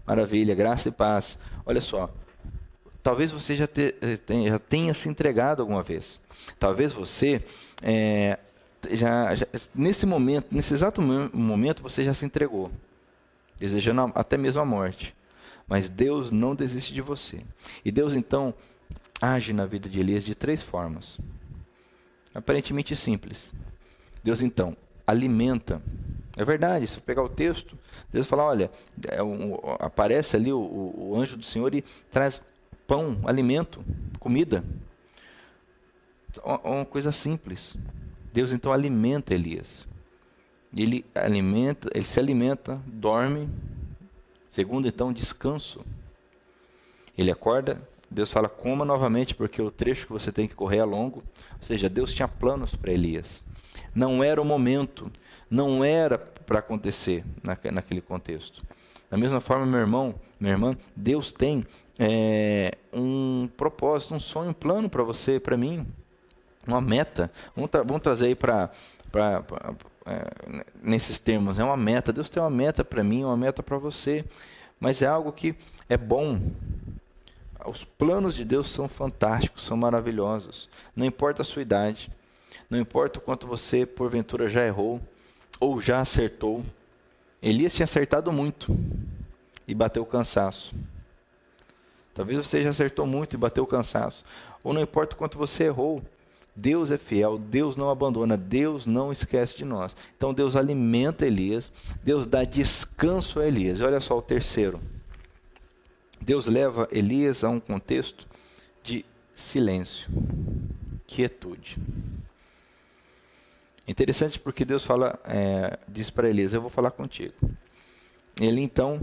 Maravilha, 0.05 0.55
graça 0.55 0.87
e 0.87 0.91
paz. 0.93 1.37
Olha 1.65 1.81
só, 1.81 2.09
talvez 3.03 3.33
você 3.33 3.53
já, 3.53 3.67
te, 3.67 3.93
eh, 4.01 4.49
já 4.49 4.59
tenha 4.59 4.93
se 4.93 5.09
entregado 5.09 5.61
alguma 5.61 5.83
vez. 5.83 6.21
Talvez 6.57 6.93
você 6.93 7.43
é, 7.81 8.39
já, 8.91 9.35
já, 9.35 9.45
nesse 9.75 10.05
momento, 10.05 10.47
nesse 10.51 10.73
exato 10.73 11.01
momento, 11.01 11.83
você 11.83 12.05
já 12.05 12.13
se 12.13 12.23
entregou 12.23 12.71
desejando 13.57 14.11
até 14.15 14.37
mesmo 14.37 14.61
a 14.61 14.65
morte. 14.65 15.15
Mas 15.67 15.89
Deus 15.89 16.31
não 16.31 16.55
desiste 16.55 16.93
de 16.93 17.01
você. 17.01 17.41
E 17.83 17.91
Deus 17.91 18.13
então 18.13 18.53
age 19.21 19.51
na 19.51 19.65
vida 19.65 19.89
de 19.89 19.99
Elias 19.99 20.23
de 20.23 20.33
três 20.33 20.63
formas. 20.63 21.19
Aparentemente 22.33 22.95
simples. 22.95 23.53
Deus 24.23 24.41
então 24.41 24.77
alimenta. 25.05 25.81
É 26.37 26.45
verdade, 26.45 26.85
se 26.87 26.97
eu 26.97 27.01
pegar 27.01 27.23
o 27.23 27.29
texto, 27.29 27.77
Deus 28.11 28.27
fala: 28.27 28.43
olha, 28.43 28.71
é 29.07 29.17
aparece 29.79 30.35
ali 30.35 30.53
o, 30.53 30.59
o, 30.59 31.09
o 31.09 31.19
anjo 31.19 31.35
do 31.35 31.43
Senhor 31.43 31.73
e 31.73 31.83
traz 32.11 32.41
pão, 32.85 33.19
alimento, 33.25 33.83
comida. 34.19 34.63
Uma 36.63 36.85
coisa 36.85 37.11
simples. 37.11 37.75
Deus 38.31 38.51
então 38.51 38.71
alimenta 38.71 39.33
Elias 39.33 39.87
ele 40.75 41.05
alimenta, 41.15 41.89
ele 41.93 42.05
se 42.05 42.19
alimenta, 42.19 42.81
dorme. 42.85 43.49
Segundo, 44.49 44.87
então, 44.87 45.13
descanso. 45.13 45.85
Ele 47.17 47.31
acorda, 47.31 47.81
Deus 48.09 48.31
fala: 48.31 48.49
coma 48.49 48.85
novamente, 48.85 49.35
porque 49.35 49.61
o 49.61 49.71
trecho 49.71 50.07
que 50.07 50.13
você 50.13 50.31
tem 50.31 50.47
que 50.47 50.55
correr 50.55 50.77
é 50.77 50.83
longo. 50.83 51.23
Ou 51.53 51.63
seja, 51.63 51.89
Deus 51.89 52.13
tinha 52.13 52.27
planos 52.27 52.75
para 52.75 52.91
Elias. 52.91 53.43
Não 53.93 54.23
era 54.23 54.41
o 54.41 54.45
momento, 54.45 55.11
não 55.49 55.83
era 55.83 56.17
para 56.17 56.59
acontecer 56.59 57.23
naquele 57.43 58.01
contexto. 58.01 58.63
Da 59.09 59.17
mesma 59.17 59.39
forma, 59.39 59.65
meu 59.65 59.79
irmão, 59.79 60.15
minha 60.39 60.53
irmã, 60.53 60.77
Deus 60.95 61.31
tem 61.31 61.65
é, 61.97 62.77
um 62.93 63.49
propósito, 63.55 64.13
um 64.13 64.19
sonho, 64.19 64.49
um 64.49 64.53
plano 64.53 64.89
para 64.89 65.03
você, 65.03 65.39
para 65.39 65.57
mim, 65.57 65.85
uma 66.67 66.81
meta. 66.81 67.31
Vamos, 67.55 67.71
tra 67.71 67.83
vamos 67.83 68.01
trazer 68.01 68.27
aí 68.27 68.35
para 68.35 68.71
é, 70.07 70.63
nesses 70.81 71.19
termos, 71.19 71.59
é 71.59 71.63
uma 71.63 71.75
meta. 71.77 72.13
Deus 72.13 72.29
tem 72.29 72.41
uma 72.41 72.49
meta 72.49 72.83
para 72.83 73.03
mim, 73.03 73.25
uma 73.25 73.35
meta 73.35 73.61
para 73.61 73.77
você, 73.77 74.23
mas 74.79 75.01
é 75.01 75.05
algo 75.05 75.31
que 75.31 75.53
é 75.89 75.97
bom. 75.97 76.39
Os 77.65 77.83
planos 77.83 78.35
de 78.35 78.45
Deus 78.45 78.69
são 78.69 78.87
fantásticos, 78.87 79.65
são 79.65 79.75
maravilhosos. 79.75 80.69
Não 80.95 81.05
importa 81.05 81.41
a 81.41 81.45
sua 81.45 81.61
idade, 81.61 82.09
não 82.69 82.79
importa 82.79 83.19
o 83.19 83.21
quanto 83.21 83.45
você 83.45 83.85
porventura 83.85 84.47
já 84.47 84.65
errou 84.65 85.01
ou 85.59 85.81
já 85.81 85.99
acertou. 85.99 86.63
Elias 87.41 87.73
tinha 87.73 87.83
acertado 87.83 88.31
muito 88.31 88.77
e 89.67 89.75
bateu 89.75 90.03
o 90.03 90.05
cansaço. 90.05 90.73
Talvez 92.13 92.37
você 92.37 92.63
já 92.63 92.69
acertou 92.69 93.05
muito 93.05 93.33
e 93.33 93.37
bateu 93.37 93.63
o 93.63 93.67
cansaço. 93.67 94.23
Ou 94.63 94.73
não 94.73 94.81
importa 94.81 95.15
o 95.15 95.17
quanto 95.19 95.37
você 95.37 95.65
errou, 95.65 96.01
Deus 96.59 96.89
é 96.89 96.97
fiel, 96.97 97.37
Deus 97.37 97.77
não 97.77 97.87
abandona, 97.87 98.35
Deus 98.35 98.87
não 98.87 99.11
esquece 99.11 99.55
de 99.57 99.63
nós. 99.63 99.95
Então 100.17 100.33
Deus 100.33 100.55
alimenta 100.55 101.27
Elias, 101.27 101.71
Deus 102.03 102.25
dá 102.25 102.43
descanso 102.43 103.39
a 103.39 103.45
Elias. 103.47 103.79
E 103.79 103.83
olha 103.83 103.99
só 103.99 104.17
o 104.17 104.23
terceiro. 104.23 104.79
Deus 106.19 106.47
leva 106.47 106.87
Elias 106.91 107.43
a 107.43 107.49
um 107.49 107.59
contexto 107.59 108.27
de 108.81 109.05
silêncio, 109.35 110.09
quietude. 111.05 111.77
Interessante 113.87 114.39
porque 114.39 114.65
Deus 114.65 114.83
fala, 114.83 115.19
é, 115.25 115.77
diz 115.87 116.09
para 116.09 116.27
Elias: 116.27 116.55
Eu 116.55 116.61
vou 116.61 116.71
falar 116.71 116.89
contigo. 116.89 117.35
Ele 118.41 118.61
então, 118.61 118.99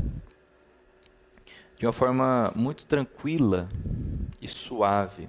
de 1.79 1.87
uma 1.87 1.93
forma 1.93 2.53
muito 2.57 2.85
tranquila 2.85 3.69
e 4.43 4.49
suave, 4.49 5.29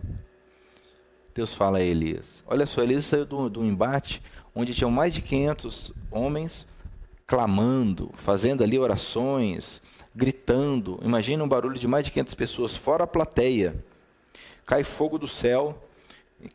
Deus 1.36 1.54
fala 1.54 1.80
a 1.80 1.84
Elias. 1.84 2.42
Olha 2.48 2.65
só, 2.65 2.82
Elias 2.82 3.06
saiu 3.06 3.25
do, 3.25 3.50
do 3.50 3.65
embate 3.65 4.24
onde 4.56 4.74
tinham 4.74 4.89
mais 4.89 5.13
de 5.13 5.22
500 5.22 5.92
homens 6.10 6.65
clamando, 7.27 8.10
fazendo 8.15 8.63
ali 8.63 8.80
orações, 8.80 9.82
gritando. 10.15 10.98
Imagina 11.04 11.44
um 11.44 11.48
barulho 11.48 11.77
de 11.77 11.89
mais 11.89 12.06
de 12.06 12.12
500 12.12 12.34
pessoas, 12.36 12.75
fora 12.77 13.04
a 13.04 13.08
plateia. 13.08 13.75
Cai 14.65 14.86
fogo 14.86 15.18
do 15.18 15.27
céu, 15.27 15.77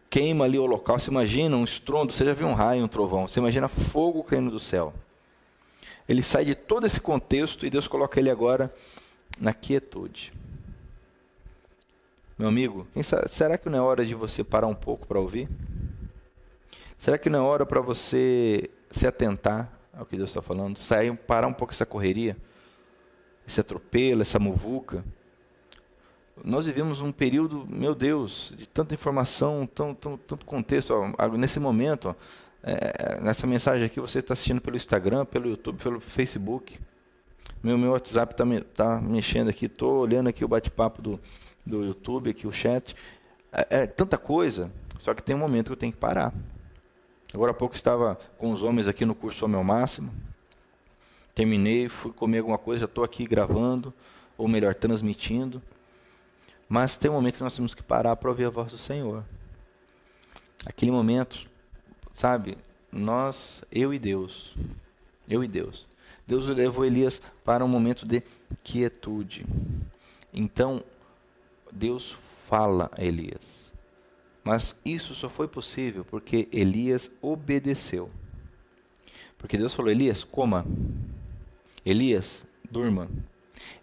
queima 0.08 0.46
ali 0.46 0.58
o 0.58 0.64
local. 0.64 0.98
Você 0.98 1.10
imagina 1.10 1.58
um 1.58 1.64
estrondo, 1.64 2.10
você 2.10 2.24
já 2.24 2.32
viu 2.32 2.46
um 2.46 2.54
raio, 2.54 2.82
um 2.82 2.88
trovão. 2.88 3.28
Você 3.28 3.38
imagina 3.38 3.68
fogo 3.68 4.24
caindo 4.24 4.50
do 4.50 4.58
céu. 4.58 4.94
Ele 6.08 6.22
sai 6.22 6.46
de 6.46 6.54
todo 6.54 6.86
esse 6.86 7.02
contexto 7.02 7.66
e 7.66 7.70
Deus 7.70 7.86
coloca 7.86 8.18
ele 8.18 8.30
agora 8.30 8.70
na 9.38 9.52
quietude. 9.52 10.32
Meu 12.40 12.48
amigo, 12.48 12.86
sabe, 13.02 13.28
será 13.28 13.58
que 13.58 13.68
não 13.68 13.78
é 13.78 13.82
hora 13.82 14.02
de 14.02 14.14
você 14.14 14.42
parar 14.42 14.66
um 14.66 14.74
pouco 14.74 15.06
para 15.06 15.20
ouvir? 15.20 15.46
Será 16.96 17.18
que 17.18 17.28
não 17.28 17.38
é 17.38 17.42
hora 17.42 17.66
para 17.66 17.82
você 17.82 18.70
se 18.90 19.06
atentar 19.06 19.70
ao 19.92 20.06
que 20.06 20.16
Deus 20.16 20.30
está 20.30 20.40
falando? 20.40 20.78
Sair, 20.78 21.14
parar 21.14 21.46
um 21.46 21.52
pouco 21.52 21.74
essa 21.74 21.84
correria, 21.84 22.34
esse 23.46 23.60
atropelo, 23.60 24.22
essa 24.22 24.38
muvuca? 24.38 25.04
Nós 26.42 26.64
vivemos 26.64 27.02
um 27.02 27.12
período, 27.12 27.66
meu 27.68 27.94
Deus, 27.94 28.54
de 28.56 28.66
tanta 28.66 28.94
informação, 28.94 29.66
tão, 29.66 29.94
tão, 29.94 30.16
tanto 30.16 30.46
contexto. 30.46 30.94
Ó, 30.94 31.28
nesse 31.36 31.60
momento, 31.60 32.08
ó, 32.08 32.14
é, 32.62 33.20
nessa 33.20 33.46
mensagem 33.46 33.84
aqui, 33.84 34.00
você 34.00 34.20
está 34.20 34.32
assistindo 34.32 34.62
pelo 34.62 34.76
Instagram, 34.76 35.26
pelo 35.26 35.46
YouTube, 35.46 35.76
pelo 35.76 36.00
Facebook. 36.00 36.80
Meu, 37.62 37.76
meu 37.76 37.90
WhatsApp 37.90 38.32
está 38.32 38.46
tá 38.74 38.98
mexendo 38.98 39.48
aqui, 39.50 39.66
estou 39.66 40.00
olhando 40.00 40.28
aqui 40.28 40.42
o 40.42 40.48
bate-papo 40.48 41.02
do, 41.02 41.20
do 41.64 41.84
YouTube, 41.84 42.30
aqui 42.30 42.46
o 42.46 42.52
chat. 42.52 42.94
É, 43.52 43.82
é, 43.82 43.86
tanta 43.86 44.16
coisa, 44.16 44.70
só 44.98 45.14
que 45.14 45.22
tem 45.22 45.34
um 45.34 45.38
momento 45.38 45.66
que 45.66 45.72
eu 45.72 45.76
tenho 45.76 45.92
que 45.92 45.98
parar. 45.98 46.32
Agora 47.32 47.52
há 47.52 47.54
pouco 47.54 47.74
estava 47.74 48.18
com 48.38 48.52
os 48.52 48.62
homens 48.62 48.88
aqui 48.88 49.04
no 49.04 49.14
curso 49.14 49.44
Homem 49.44 49.56
ao 49.56 49.64
Máximo. 49.64 50.12
Terminei, 51.34 51.88
fui 51.88 52.12
comer 52.12 52.38
alguma 52.38 52.58
coisa, 52.58 52.80
já 52.80 52.84
estou 52.86 53.04
aqui 53.04 53.24
gravando, 53.24 53.94
ou 54.36 54.48
melhor, 54.48 54.74
transmitindo. 54.74 55.62
Mas 56.68 56.96
tem 56.96 57.10
um 57.10 57.14
momento 57.14 57.36
que 57.36 57.42
nós 57.42 57.54
temos 57.54 57.74
que 57.74 57.82
parar 57.82 58.16
para 58.16 58.30
ouvir 58.30 58.46
a 58.46 58.50
voz 58.50 58.72
do 58.72 58.78
Senhor. 58.78 59.24
Aquele 60.66 60.90
momento, 60.90 61.48
sabe, 62.12 62.58
nós, 62.92 63.62
eu 63.70 63.94
e 63.94 63.98
Deus, 63.98 64.54
eu 65.28 65.42
e 65.42 65.48
Deus. 65.48 65.86
Deus 66.26 66.46
levou 66.48 66.84
Elias 66.84 67.20
para 67.44 67.64
um 67.64 67.68
momento 67.68 68.06
de 68.06 68.22
quietude. 68.62 69.46
Então, 70.32 70.82
Deus 71.72 72.14
fala 72.46 72.90
a 72.96 73.04
Elias. 73.04 73.72
Mas 74.42 74.74
isso 74.84 75.14
só 75.14 75.28
foi 75.28 75.46
possível 75.46 76.04
porque 76.04 76.48
Elias 76.52 77.10
obedeceu. 77.20 78.10
Porque 79.38 79.56
Deus 79.56 79.74
falou: 79.74 79.90
Elias, 79.90 80.24
coma. 80.24 80.66
Elias, 81.84 82.44
durma. 82.70 83.08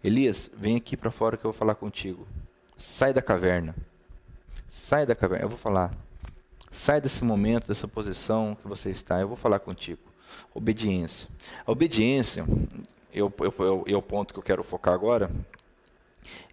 Elias, 0.04 0.50
vem 0.56 0.76
aqui 0.76 0.98
para 0.98 1.12
fora 1.12 1.38
que 1.38 1.46
eu 1.46 1.52
vou 1.52 1.58
falar 1.58 1.76
contigo. 1.76 2.28
Sai 2.78 3.14
da 3.14 3.22
caverna. 3.22 3.76
Sai 4.68 5.06
da 5.06 5.16
caverna. 5.16 5.46
Eu 5.46 5.50
vou 5.50 5.58
falar. 5.58 5.96
Sai 6.72 7.02
desse 7.02 7.24
momento, 7.24 7.68
dessa 7.68 7.88
posição 7.88 8.56
que 8.60 8.68
você 8.68 8.90
está. 8.90 9.20
Eu 9.20 9.28
vou 9.28 9.38
falar 9.38 9.60
contigo. 9.60 10.02
Obediência. 10.54 11.30
A 11.66 11.72
obediência, 11.72 12.46
eu, 13.14 13.34
eu, 13.40 13.54
eu, 13.60 13.84
é 13.88 13.96
o 13.96 14.02
ponto 14.02 14.34
que 14.34 14.40
eu 14.40 14.44
quero 14.44 14.64
focar 14.64 14.94
agora, 14.94 15.32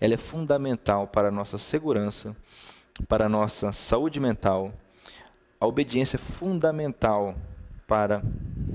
ela 0.00 0.14
é 0.14 0.18
fundamental 0.18 1.06
para 1.06 1.28
a 1.28 1.30
nossa 1.30 1.58
segurança, 1.58 2.36
para 3.08 3.26
a 3.26 3.28
nossa 3.28 3.72
saúde 3.72 4.20
mental. 4.20 4.72
A 5.60 5.66
obediência 5.66 6.16
é 6.16 6.18
fundamental 6.18 7.34
para 7.86 8.22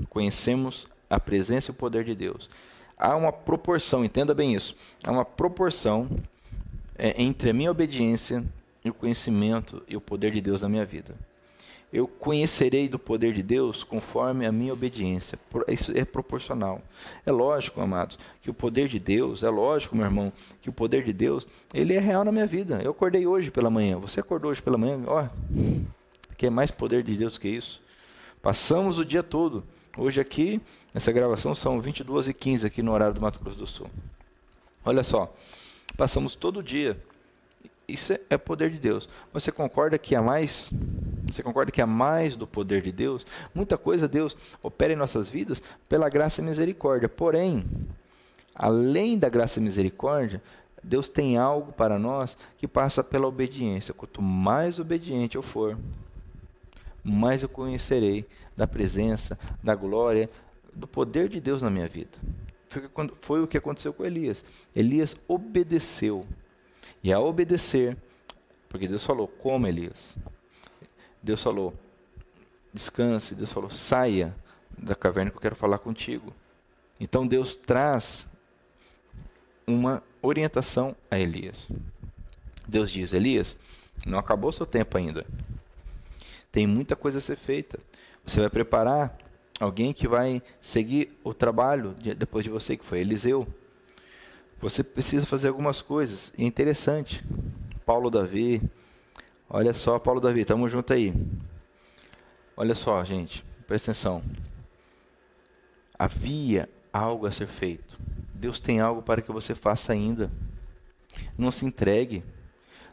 conhecermos 0.08 0.86
a 1.08 1.18
presença 1.18 1.70
e 1.70 1.72
o 1.72 1.76
poder 1.76 2.04
de 2.04 2.14
Deus. 2.14 2.48
Há 2.96 3.16
uma 3.16 3.32
proporção, 3.32 4.04
entenda 4.04 4.34
bem 4.34 4.54
isso, 4.54 4.76
há 5.04 5.10
uma 5.10 5.24
proporção 5.24 6.08
é 7.02 7.22
entre 7.22 7.48
a 7.48 7.54
minha 7.54 7.70
obediência 7.70 8.44
e 8.84 8.90
o 8.90 8.94
conhecimento 8.94 9.82
e 9.88 9.96
o 9.96 10.00
poder 10.02 10.32
de 10.32 10.40
Deus 10.42 10.60
na 10.60 10.68
minha 10.68 10.84
vida. 10.84 11.14
Eu 11.92 12.06
conhecerei 12.06 12.88
do 12.88 13.00
poder 13.00 13.32
de 13.32 13.42
Deus 13.42 13.82
conforme 13.82 14.46
a 14.46 14.52
minha 14.52 14.72
obediência. 14.72 15.38
Isso 15.66 15.92
é 15.96 16.04
proporcional. 16.04 16.80
É 17.26 17.32
lógico, 17.32 17.80
amados, 17.80 18.16
que 18.40 18.48
o 18.48 18.54
poder 18.54 18.86
de 18.86 19.00
Deus, 19.00 19.42
é 19.42 19.50
lógico, 19.50 19.96
meu 19.96 20.04
irmão, 20.04 20.32
que 20.62 20.70
o 20.70 20.72
poder 20.72 21.02
de 21.02 21.12
Deus, 21.12 21.48
ele 21.74 21.94
é 21.94 21.98
real 21.98 22.24
na 22.24 22.30
minha 22.30 22.46
vida. 22.46 22.80
Eu 22.80 22.92
acordei 22.92 23.26
hoje 23.26 23.50
pela 23.50 23.70
manhã. 23.70 23.98
Você 23.98 24.20
acordou 24.20 24.52
hoje 24.52 24.62
pela 24.62 24.78
manhã? 24.78 25.00
Ó, 25.06 25.26
quer 26.38 26.50
mais 26.50 26.70
poder 26.70 27.02
de 27.02 27.16
Deus 27.16 27.36
que 27.36 27.48
isso? 27.48 27.82
Passamos 28.40 28.98
o 28.98 29.04
dia 29.04 29.22
todo. 29.22 29.64
Hoje 29.98 30.20
aqui, 30.20 30.60
nessa 30.94 31.10
gravação, 31.10 31.54
são 31.56 31.80
22 31.80 32.28
e 32.28 32.34
15 32.34 32.66
aqui 32.68 32.82
no 32.82 32.92
horário 32.92 33.14
do 33.14 33.20
Mato 33.20 33.40
Grosso 33.40 33.58
do 33.58 33.66
Sul. 33.66 33.88
Olha 34.84 35.02
só, 35.02 35.34
passamos 35.96 36.36
todo 36.36 36.60
o 36.60 36.62
dia. 36.62 36.96
Isso 37.86 38.16
é 38.30 38.38
poder 38.38 38.70
de 38.70 38.78
Deus. 38.78 39.08
Você 39.32 39.50
concorda 39.50 39.98
que 39.98 40.14
há 40.14 40.22
mais? 40.22 40.70
Você 41.30 41.42
concorda 41.42 41.70
que 41.70 41.80
há 41.80 41.86
mais 41.86 42.36
do 42.36 42.46
poder 42.46 42.82
de 42.82 42.92
Deus? 42.92 43.26
Muita 43.54 43.78
coisa 43.78 44.08
Deus 44.08 44.36
opera 44.62 44.92
em 44.92 44.96
nossas 44.96 45.28
vidas 45.28 45.62
pela 45.88 46.08
graça 46.08 46.40
e 46.40 46.44
misericórdia. 46.44 47.08
Porém, 47.08 47.64
além 48.54 49.18
da 49.18 49.28
graça 49.28 49.58
e 49.58 49.62
misericórdia, 49.62 50.42
Deus 50.82 51.08
tem 51.08 51.36
algo 51.36 51.72
para 51.72 51.98
nós 51.98 52.36
que 52.56 52.66
passa 52.66 53.04
pela 53.04 53.26
obediência. 53.26 53.94
Quanto 53.94 54.22
mais 54.22 54.78
obediente 54.78 55.36
eu 55.36 55.42
for, 55.42 55.78
mais 57.04 57.42
eu 57.42 57.48
conhecerei 57.48 58.26
da 58.56 58.66
presença, 58.66 59.38
da 59.62 59.74
glória, 59.74 60.28
do 60.72 60.86
poder 60.86 61.28
de 61.28 61.40
Deus 61.40 61.62
na 61.62 61.70
minha 61.70 61.88
vida. 61.88 62.18
Foi 63.20 63.42
o 63.42 63.46
que 63.46 63.58
aconteceu 63.58 63.92
com 63.92 64.04
Elias. 64.04 64.44
Elias 64.74 65.16
obedeceu. 65.26 66.26
E 67.02 67.12
a 67.12 67.18
obedecer, 67.18 67.96
porque 68.68 68.86
Deus 68.86 69.04
falou: 69.04 69.26
como 69.26 69.66
Elias? 69.66 70.16
Deus 71.22 71.42
falou: 71.42 71.74
descanse. 72.72 73.34
Deus 73.34 73.52
falou: 73.52 73.70
saia 73.70 74.34
da 74.76 74.94
caverna 74.94 75.30
que 75.30 75.36
eu 75.36 75.40
quero 75.40 75.56
falar 75.56 75.78
contigo. 75.78 76.34
Então 76.98 77.26
Deus 77.26 77.54
traz 77.54 78.26
uma 79.66 80.02
orientação 80.22 80.96
a 81.10 81.18
Elias. 81.18 81.68
Deus 82.66 82.90
diz: 82.90 83.12
Elias, 83.12 83.56
não 84.06 84.18
acabou 84.18 84.52
seu 84.52 84.66
tempo 84.66 84.96
ainda. 84.96 85.26
Tem 86.52 86.66
muita 86.66 86.96
coisa 86.96 87.18
a 87.18 87.20
ser 87.20 87.36
feita. 87.36 87.78
Você 88.24 88.40
vai 88.40 88.50
preparar 88.50 89.16
alguém 89.58 89.92
que 89.92 90.08
vai 90.08 90.42
seguir 90.60 91.18
o 91.22 91.32
trabalho 91.32 91.94
de, 91.94 92.14
depois 92.14 92.44
de 92.44 92.50
você, 92.50 92.76
que 92.76 92.84
foi 92.84 93.00
Eliseu. 93.00 93.46
Você 94.60 94.82
precisa 94.82 95.24
fazer 95.24 95.48
algumas 95.48 95.80
coisas. 95.80 96.32
E 96.36 96.44
é 96.44 96.46
interessante. 96.46 97.24
Paulo 97.86 98.10
Davi. 98.10 98.62
Olha 99.52 99.74
só, 99.74 99.98
Paulo 99.98 100.20
Davi, 100.20 100.44
tamo 100.44 100.68
junto 100.68 100.92
aí. 100.92 101.12
Olha 102.56 102.72
só, 102.72 103.02
gente, 103.04 103.44
presta 103.66 103.90
atenção. 103.90 104.22
Havia 105.98 106.68
algo 106.92 107.26
a 107.26 107.32
ser 107.32 107.48
feito. 107.48 107.98
Deus 108.32 108.60
tem 108.60 108.78
algo 108.78 109.02
para 109.02 109.20
que 109.20 109.32
você 109.32 109.52
faça 109.52 109.92
ainda. 109.92 110.30
Não 111.36 111.50
se 111.50 111.66
entregue. 111.66 112.22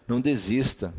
Não 0.07 0.19
desista. 0.19 0.91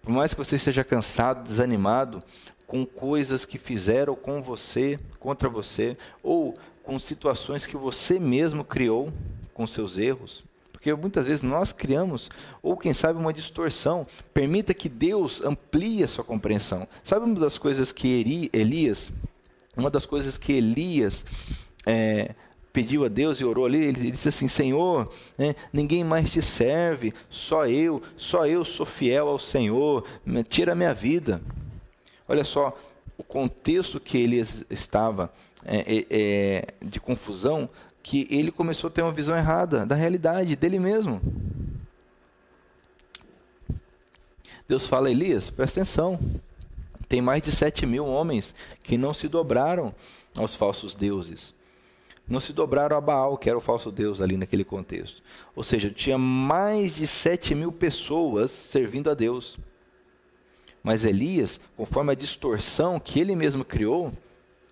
Por 0.00 0.12
mais 0.12 0.32
que 0.32 0.38
você 0.38 0.54
esteja 0.54 0.84
cansado, 0.84 1.42
desanimado 1.42 2.22
com 2.64 2.86
coisas 2.86 3.44
que 3.44 3.58
fizeram 3.58 4.14
com 4.14 4.40
você, 4.40 4.96
contra 5.18 5.48
você, 5.48 5.98
ou 6.22 6.56
com 6.84 7.00
situações 7.00 7.66
que 7.66 7.76
você 7.76 8.20
mesmo 8.20 8.62
criou 8.62 9.12
com 9.52 9.66
seus 9.66 9.98
erros, 9.98 10.44
porque 10.80 10.94
muitas 10.94 11.26
vezes 11.26 11.42
nós 11.42 11.72
criamos, 11.72 12.30
ou 12.62 12.74
quem 12.74 12.94
sabe 12.94 13.18
uma 13.18 13.34
distorção. 13.34 14.06
Permita 14.32 14.72
que 14.72 14.88
Deus 14.88 15.42
amplie 15.42 16.02
a 16.02 16.08
sua 16.08 16.24
compreensão. 16.24 16.88
Sabe 17.04 17.26
uma 17.26 17.38
das 17.38 17.58
coisas 17.58 17.92
que 17.92 18.48
Elias, 18.50 19.12
uma 19.76 19.90
das 19.90 20.06
coisas 20.06 20.38
que 20.38 20.54
Elias 20.54 21.22
é, 21.84 22.34
pediu 22.72 23.04
a 23.04 23.08
Deus 23.08 23.42
e 23.42 23.44
orou 23.44 23.66
ali, 23.66 23.84
ele 23.84 24.10
disse 24.10 24.30
assim: 24.30 24.48
Senhor, 24.48 25.12
né, 25.36 25.54
ninguém 25.70 26.02
mais 26.02 26.30
te 26.30 26.40
serve, 26.40 27.12
só 27.28 27.66
eu, 27.66 28.02
só 28.16 28.46
eu 28.46 28.64
sou 28.64 28.86
fiel 28.86 29.28
ao 29.28 29.38
Senhor, 29.38 30.02
tira 30.48 30.72
a 30.72 30.74
minha 30.74 30.94
vida. 30.94 31.42
Olha 32.26 32.42
só, 32.42 32.74
o 33.18 33.22
contexto 33.22 34.00
que 34.00 34.16
ele 34.16 34.42
estava 34.70 35.30
é, 35.62 35.98
é, 35.98 36.06
é, 36.10 36.64
de 36.82 36.98
confusão, 36.98 37.68
que 38.02 38.26
ele 38.30 38.50
começou 38.50 38.88
a 38.88 38.90
ter 38.90 39.02
uma 39.02 39.12
visão 39.12 39.36
errada 39.36 39.84
da 39.84 39.94
realidade 39.94 40.56
dele 40.56 40.78
mesmo. 40.78 41.20
Deus 44.66 44.86
fala, 44.86 45.10
Elias, 45.10 45.50
presta 45.50 45.80
atenção. 45.80 46.18
Tem 47.08 47.20
mais 47.20 47.42
de 47.42 47.50
sete 47.50 47.84
mil 47.84 48.06
homens 48.06 48.54
que 48.82 48.96
não 48.96 49.12
se 49.12 49.28
dobraram 49.28 49.94
aos 50.36 50.54
falsos 50.54 50.94
deuses 50.94 51.54
não 52.30 52.38
se 52.38 52.52
dobraram 52.52 52.96
a 52.96 53.00
Baal, 53.00 53.36
que 53.36 53.48
era 53.48 53.58
o 53.58 53.60
falso 53.60 53.90
deus 53.90 54.20
ali 54.20 54.36
naquele 54.36 54.62
contexto. 54.62 55.20
Ou 55.54 55.64
seja, 55.64 55.90
tinha 55.90 56.16
mais 56.16 56.94
de 56.94 57.04
sete 57.04 57.56
mil 57.56 57.72
pessoas 57.72 58.52
servindo 58.52 59.10
a 59.10 59.14
Deus. 59.14 59.58
Mas 60.80 61.04
Elias, 61.04 61.60
conforme 61.76 62.12
a 62.12 62.14
distorção 62.14 63.00
que 63.00 63.18
ele 63.18 63.34
mesmo 63.34 63.64
criou, 63.64 64.12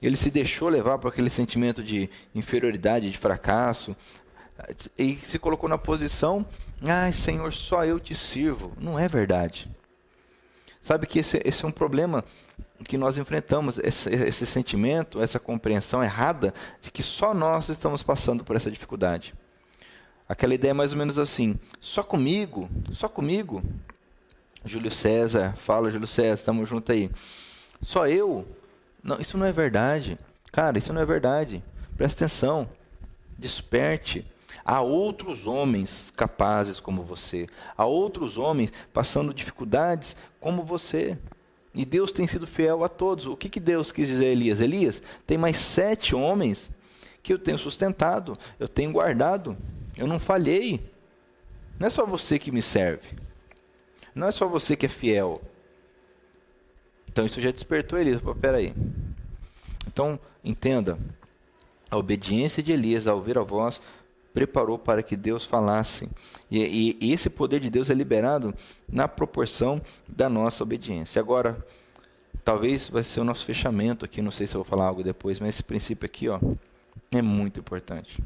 ele 0.07 0.17
se 0.17 0.31
deixou 0.31 0.69
levar 0.69 0.99
por 0.99 1.09
aquele 1.09 1.31
sentimento 1.31 1.83
de 1.83 2.09
inferioridade, 2.35 3.11
de 3.11 3.19
fracasso, 3.19 3.97
e 4.99 5.17
se 5.25 5.39
colocou 5.39 5.69
na 5.69 5.79
posição: 5.79 6.45
ai, 6.83 7.13
Senhor, 7.13 7.53
só 7.53 7.85
eu 7.85 7.99
te 7.99 8.15
sirvo. 8.15 8.73
Não 8.79 8.99
é 8.99 9.09
verdade. 9.09 9.71
Sabe 10.81 11.07
que 11.07 11.19
esse, 11.19 11.41
esse 11.45 11.65
é 11.65 11.69
um 11.69 11.73
problema 11.73 12.25
que 12.85 12.97
nós 12.97 13.19
enfrentamos, 13.19 13.79
esse, 13.79 14.09
esse 14.11 14.47
sentimento, 14.47 15.21
essa 15.21 15.41
compreensão 15.41 16.03
errada 16.03 16.55
de 16.81 16.91
que 16.91 17.03
só 17.03 17.35
nós 17.35 17.69
estamos 17.69 18.03
passando 18.03 18.45
por 18.45 18.57
essa 18.57 18.71
dificuldade. 18.71 19.35
Aquela 20.29 20.55
ideia 20.55 20.71
é 20.71 20.75
mais 20.75 20.93
ou 20.93 20.99
menos 20.99 21.19
assim: 21.19 21.59
só 21.81 22.03
comigo, 22.03 22.69
só 22.93 23.09
comigo. 23.09 23.63
Júlio 24.65 24.91
César, 24.91 25.55
fala 25.57 25.91
Júlio 25.91 26.07
César, 26.07 26.35
estamos 26.35 26.69
juntos 26.69 26.95
aí. 26.95 27.11
Só 27.81 28.07
eu? 28.09 28.47
Não, 29.03 29.19
isso 29.21 29.37
não 29.39 29.47
é 29.47 29.53
verdade. 29.53 30.19
Cara, 30.53 30.79
isso 30.79 30.93
não 30.93 31.01
é 31.01 31.05
verdade. 31.05 31.63
Presta 31.97 32.25
atenção. 32.25 32.69
Desperte. 33.39 34.27
Há 34.65 34.81
outros 34.81 35.47
homens 35.47 36.13
capazes 36.15 36.81
como 36.81 37.03
você. 37.03 37.47
Há 37.77 37.87
outros 37.87 38.37
homens 38.37 38.73
passando 38.93 39.33
dificuldades 39.33 40.17
como 40.41 40.63
você. 40.63 41.17
E 41.75 41.85
Deus 41.85 42.13
tem 42.13 42.27
sido 42.27 42.47
fiel 42.47 42.85
a 42.85 42.89
todos. 42.89 43.27
O 43.27 43.37
que, 43.37 43.49
que 43.49 43.61
Deus 43.61 43.93
quis 43.93 44.09
dizer 44.09 44.27
a 44.27 44.33
Elias? 44.33 44.61
Elias, 44.61 45.03
tem 45.27 45.39
mais 45.39 45.57
sete 45.59 46.15
homens 46.15 46.71
que 47.23 47.33
eu 47.33 47.39
tenho 47.39 47.59
sustentado, 47.59 48.39
eu 48.59 48.69
tenho 48.69 48.93
guardado, 48.93 49.57
eu 49.97 50.07
não 50.07 50.19
falhei. 50.19 50.91
Não 51.79 51.87
é 51.87 51.91
só 51.91 52.05
você 52.05 52.39
que 52.39 52.51
me 52.51 52.63
serve. 52.63 53.17
Não 54.15 54.29
é 54.29 54.33
só 54.33 54.49
você 54.49 54.77
que 54.77 54.87
é 54.87 54.89
fiel. 54.89 55.41
Então 57.19 57.27
isso 57.27 57.41
já 57.41 57.51
despertou 57.51 57.99
Elias. 57.99 58.21
Pô, 58.21 58.33
peraí. 58.33 58.73
Então, 59.89 60.21
entenda. 60.45 60.97
A 61.91 61.97
obediência 61.97 62.63
de 62.63 62.71
Elias 62.71 63.09
ao 63.09 63.17
ouvir 63.17 63.37
a 63.37 63.43
voz 63.43 63.83
preparou 64.33 64.79
para 64.79 65.03
que 65.03 65.17
Deus 65.17 65.45
falasse. 65.45 66.09
E, 66.49 66.97
e, 67.01 67.13
esse 67.13 67.29
poder 67.29 67.59
de 67.59 67.71
Deus 67.71 67.91
é 67.91 67.95
liberado 67.95 68.55
na 68.89 69.09
proporção 69.09 69.83
da 70.07 70.29
nossa 70.29 70.63
obediência. 70.63 71.19
Agora, 71.19 71.59
talvez 72.45 72.89
vai 72.89 73.03
ser 73.03 73.19
o 73.19 73.25
nosso 73.25 73.45
fechamento 73.45 74.05
aqui, 74.05 74.23
não 74.23 74.31
sei 74.31 74.47
se 74.47 74.55
eu 74.55 74.63
vou 74.63 74.71
falar 74.71 74.85
algo 74.85 75.03
depois, 75.03 75.41
mas 75.41 75.57
esse 75.57 75.65
princípio 75.65 76.07
aqui 76.07 76.29
ó, 76.29 76.39
é 77.11 77.21
muito 77.21 77.59
importante. 77.59 78.23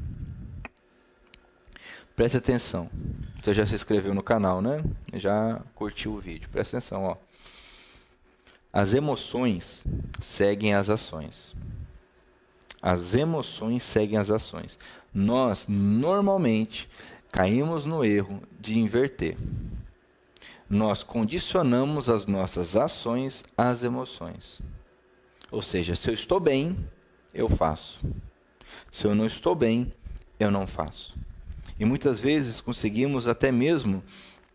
Preste 2.15 2.37
atenção. 2.37 2.91
Você 3.41 3.55
já 3.55 3.65
se 3.65 3.73
inscreveu 3.73 4.13
no 4.13 4.21
canal, 4.21 4.61
né? 4.61 4.83
Já 5.13 5.63
curtiu 5.73 6.13
o 6.13 6.19
vídeo. 6.19 6.47
Preste 6.51 6.75
atenção, 6.75 7.05
ó. 7.05 7.17
As 8.73 8.93
emoções 8.93 9.85
seguem 10.19 10.73
as 10.73 10.89
ações. 10.89 11.55
As 12.81 13.13
emoções 13.15 13.83
seguem 13.83 14.17
as 14.17 14.29
ações 14.29 14.77
nós 15.13 15.67
normalmente 15.69 16.89
caímos 17.31 17.85
no 17.85 18.03
erro 18.03 18.41
de 18.59 18.79
inverter. 18.79 19.37
Nós 20.69 21.03
condicionamos 21.03 22.09
as 22.09 22.25
nossas 22.25 22.75
ações 22.75 23.43
às 23.55 23.83
emoções. 23.83 24.59
Ou 25.51 25.61
seja, 25.61 25.93
se 25.93 26.09
eu 26.09 26.13
estou 26.13 26.39
bem, 26.39 26.75
eu 27.33 27.47
faço. 27.47 27.99
Se 28.91 29.05
eu 29.05 29.13
não 29.13 29.27
estou 29.27 29.53
bem, 29.53 29.93
eu 30.39 30.49
não 30.49 30.65
faço. 30.65 31.13
E 31.79 31.85
muitas 31.85 32.19
vezes 32.19 32.59
conseguimos 32.59 33.27
até 33.27 33.51
mesmo 33.51 34.03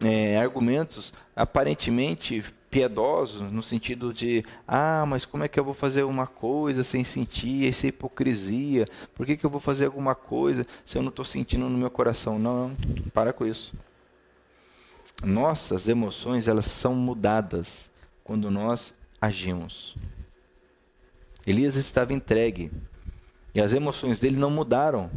é, 0.01 0.39
argumentos 0.39 1.13
aparentemente 1.37 2.45
piedosos 2.71 3.51
no 3.51 3.63
sentido 3.63 4.13
de 4.13 4.45
ah, 4.67 5.05
mas 5.07 5.25
como 5.25 5.45
é 5.45 5.49
que 5.49 5.59
eu 5.59 5.65
vou 5.65 5.75
fazer 5.75 6.03
uma 6.03 6.27
coisa 6.27 6.85
sem 6.85 7.05
sentir 7.05 7.69
essa 7.69 7.87
hipocrisia? 7.87 8.87
Por 9.15 9.25
que, 9.27 9.37
que 9.37 9.47
eu 9.47 9.51
vou 9.51 9.61
fazer 9.61 9.87
alguma 9.87 10.15
coisa 10.15 10.67
se 10.85 10.97
eu 10.99 11.03
não 11.03 11.09
estou 11.09 11.25
sentindo 11.25 11.69
no 11.69 11.79
meu 11.79 11.91
coração? 11.91 12.39
Não, 12.39 12.69
não, 12.69 12.77
para 13.13 13.33
com 13.33 13.47
isso. 13.47 13.75
Nossas 15.25 15.89
emoções, 15.89 16.47
elas 16.47 16.67
são 16.67 16.95
mudadas 16.95 17.91
quando 18.23 18.51
nós 18.51 18.95
agimos. 19.21 19.97
Elias 21.47 21.77
estava 21.77 22.13
entregue 22.13 22.71
e 23.55 23.61
as 23.61 23.73
emoções 23.73 24.21
dele 24.21 24.37
não 24.37 24.51
mudaram. 24.51 25.11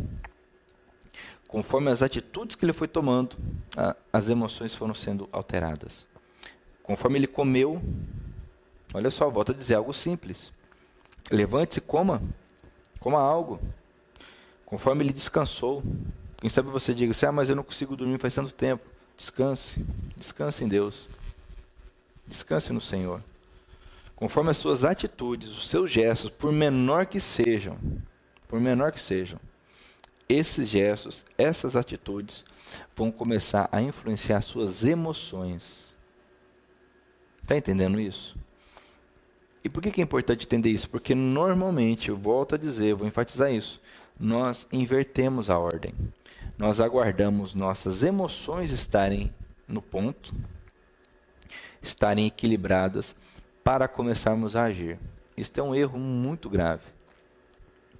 Conforme 1.48 1.92
as 1.92 2.02
atitudes 2.02 2.56
que 2.56 2.64
ele 2.64 2.72
foi 2.72 2.88
tomando, 2.88 3.36
as 4.12 4.30
emoções 4.30 4.74
foram 4.74 4.94
sendo 4.94 5.28
alteradas. 5.34 6.08
Conforme 6.92 7.20
ele 7.20 7.28
comeu, 7.28 7.82
olha 8.94 9.10
só, 9.10 9.30
volto 9.30 9.54
a 9.54 9.56
dizer 9.56 9.76
algo 9.76 9.94
simples. 9.94 10.52
Levante-se 11.32 11.80
coma. 11.80 12.22
Coma 13.00 13.18
algo. 13.18 13.62
Conforme 14.66 15.06
ele 15.06 15.14
descansou. 15.14 15.82
Quem 16.36 16.50
sabe 16.50 16.70
você 16.70 16.94
diga 16.94 17.12
assim, 17.12 17.28
ah, 17.28 17.32
mas 17.32 17.50
eu 17.50 17.56
não 17.56 17.64
consigo 17.64 17.96
dormir 17.96 18.20
faz 18.20 18.36
tanto 18.36 18.54
tempo. 18.54 18.86
Descanse. 19.16 19.86
Descanse 20.18 20.66
em 20.66 20.68
Deus. 20.68 21.08
Descanse 22.28 22.74
no 22.74 22.82
Senhor. 22.82 23.24
Conforme 24.14 24.52
as 24.52 24.58
suas 24.58 24.84
atitudes, 24.84 25.48
os 25.48 25.70
seus 25.70 25.90
gestos, 25.90 26.30
por 26.30 26.52
menor 26.52 27.06
que 27.06 27.22
sejam, 27.22 27.78
por 28.50 28.60
menor 28.60 28.92
que 28.92 29.00
sejam, 29.00 29.40
esses 30.28 30.68
gestos, 30.68 31.24
essas 31.38 31.78
atitudes 31.78 32.44
vão 32.98 33.10
começar 33.10 33.70
a 33.72 33.82
influenciar 33.82 34.42
suas 34.42 34.84
emoções. 34.84 35.91
Está 37.42 37.58
entendendo 37.58 38.00
isso? 38.00 38.38
E 39.64 39.70
por 39.70 39.82
que, 39.84 40.02
é 40.02 40.04
importante 40.04 40.46
entender 40.46 40.70
isso? 40.70 40.90
Porque 40.90 41.14
normalmente, 41.14 42.10
eu 42.10 42.18
volto 42.18 42.56
a 42.56 42.58
dizer, 42.58 42.96
vou 42.96 43.08
enfatizar 43.08 43.54
isso, 43.54 43.80
nós 44.20 44.68
invertemos 44.72 45.50
a 45.50 45.58
ordem. 45.58 45.94
Nós 46.58 46.80
aguardamos 46.80 47.54
nossas 47.54 48.04
emoções 48.04 48.72
estarem 48.72 49.34
no 49.68 49.82
ponto, 49.82 50.34
estarem 51.82 52.28
equilibradas 52.28 53.16
para 53.64 53.88
começarmos 53.88 54.56
a 54.56 54.64
agir. 54.64 55.00
Isso 55.36 55.52
é 55.60 55.64
um 55.64 55.74
erro 55.74 55.98
muito 55.98 56.50
grave. 56.50 56.84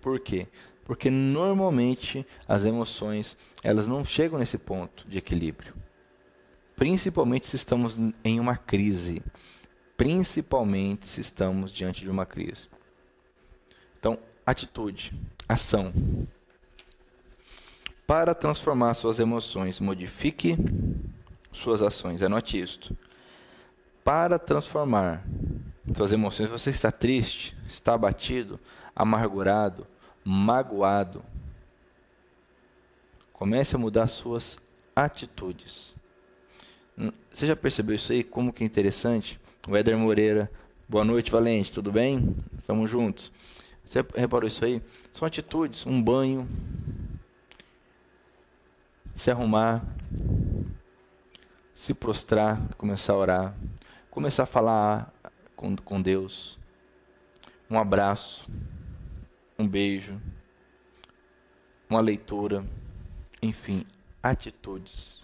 Por 0.02 0.20
quê? 0.20 0.48
Porque 0.84 1.10
normalmente 1.10 2.26
as 2.48 2.66
emoções, 2.66 3.38
elas 3.64 3.88
não 3.88 4.04
chegam 4.04 4.40
nesse 4.40 4.58
ponto 4.58 5.08
de 5.08 5.18
equilíbrio. 5.18 5.74
Principalmente 6.82 7.46
se 7.46 7.58
estamos 7.58 8.00
em 8.24 8.40
uma 8.40 8.58
crise. 8.58 9.22
Principalmente 9.96 11.06
se 11.06 11.22
estamos 11.22 11.72
diante 11.72 12.02
de 12.02 12.10
uma 12.10 12.26
crise. 12.26 12.68
Então, 14.00 14.18
atitude, 14.44 15.14
ação. 15.48 15.94
Para 18.08 18.34
transformar 18.34 18.96
suas 18.96 19.20
emoções, 19.20 19.80
modifique 19.80 20.58
suas 21.52 21.84
ações. 21.84 22.24
Anote 22.24 22.60
isto. 22.60 22.98
Para 24.04 24.40
transformar 24.40 25.24
suas 25.96 26.12
emoções, 26.12 26.50
você 26.50 26.72
está 26.72 26.92
triste, 26.92 27.56
está 27.68 27.94
abatido, 27.94 28.60
amargurado, 28.96 29.86
magoado. 30.24 31.24
Comece 33.32 33.76
a 33.76 33.80
mudar 33.80 34.08
suas 34.08 34.58
atitudes. 34.96 36.01
Você 37.30 37.48
já 37.48 37.56
percebeu 37.56 37.96
isso 37.96 38.12
aí? 38.12 38.24
Como 38.24 38.52
que 38.52 38.64
é 38.64 38.66
interessante? 38.66 39.40
O 39.68 39.76
Éder 39.76 39.98
Moreira. 39.98 40.52
Boa 40.88 41.06
noite, 41.06 41.32
Valente. 41.32 41.72
Tudo 41.72 41.92
bem? 41.92 42.36
Estamos 42.58 42.90
juntos. 42.90 43.32
Você 43.86 44.06
reparou 44.16 44.48
isso 44.48 44.64
aí? 44.66 44.82
São 45.12 45.26
atitudes. 45.26 45.86
Um 45.86 46.02
banho. 46.02 46.48
Se 49.16 49.32
arrumar. 49.32 49.84
Se 51.74 51.94
prostrar. 51.94 52.62
Começar 52.78 53.14
a 53.14 53.18
orar. 53.18 53.58
Começar 54.10 54.44
a 54.44 54.48
falar 54.48 55.14
com, 55.56 55.76
com 55.76 56.02
Deus. 56.02 56.60
Um 57.70 57.80
abraço 57.80 58.50
um 59.62 59.68
beijo, 59.68 60.20
uma 61.88 62.02
leitura, 62.02 62.66
enfim, 63.42 63.84
atitudes, 64.22 65.21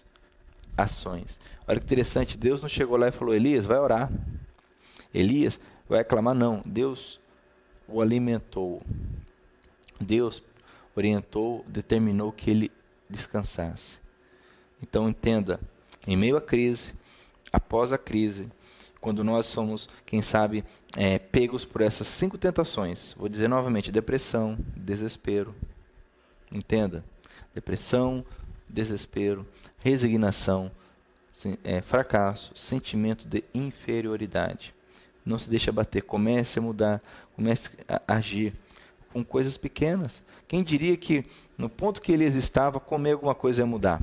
ações. 0.78 1.38
Olha 1.66 1.80
que 1.80 1.84
interessante, 1.84 2.38
Deus 2.38 2.62
não 2.62 2.68
chegou 2.68 2.96
lá 2.96 3.08
e 3.08 3.12
falou: 3.12 3.34
Elias, 3.34 3.66
vai 3.66 3.78
orar. 3.78 4.10
Elias 5.12 5.58
vai 5.88 6.04
clamar, 6.04 6.34
não. 6.34 6.62
Deus 6.64 7.20
o 7.88 8.00
alimentou. 8.00 8.82
Deus 10.00 10.42
orientou, 10.94 11.64
determinou 11.66 12.30
que 12.30 12.50
ele 12.50 12.70
descansasse. 13.10 13.98
Então 14.80 15.08
entenda, 15.08 15.60
em 16.06 16.16
meio 16.16 16.36
à 16.36 16.40
crise, 16.40 16.94
após 17.52 17.92
a 17.92 17.98
crise, 17.98 18.48
quando 19.00 19.24
nós 19.24 19.46
somos, 19.46 19.88
quem 20.06 20.22
sabe, 20.22 20.64
é, 20.96 21.18
pegos 21.18 21.64
por 21.64 21.80
essas 21.80 22.06
cinco 22.06 22.38
tentações. 22.38 23.14
Vou 23.14 23.28
dizer 23.28 23.48
novamente: 23.48 23.90
depressão, 23.90 24.56
desespero. 24.76 25.54
Entenda? 26.50 27.04
Depressão, 27.54 28.24
desespero, 28.68 29.46
resignação, 29.80 30.70
é, 31.62 31.80
fracasso, 31.80 32.52
sentimento 32.54 33.26
de 33.26 33.44
inferioridade. 33.54 34.74
Não 35.24 35.38
se 35.38 35.48
deixe 35.48 35.70
abater, 35.70 36.02
comece 36.02 36.58
a 36.58 36.62
mudar, 36.62 37.02
comece 37.34 37.70
a 37.86 38.14
agir 38.14 38.54
com 39.12 39.24
coisas 39.24 39.56
pequenas. 39.56 40.22
Quem 40.46 40.62
diria 40.62 40.96
que 40.96 41.22
no 41.56 41.68
ponto 41.68 42.00
que 42.00 42.12
eles 42.12 42.34
estavam, 42.34 42.80
comer 42.80 43.12
alguma 43.12 43.34
coisa 43.34 43.62
ia 43.62 43.66
mudar? 43.66 44.00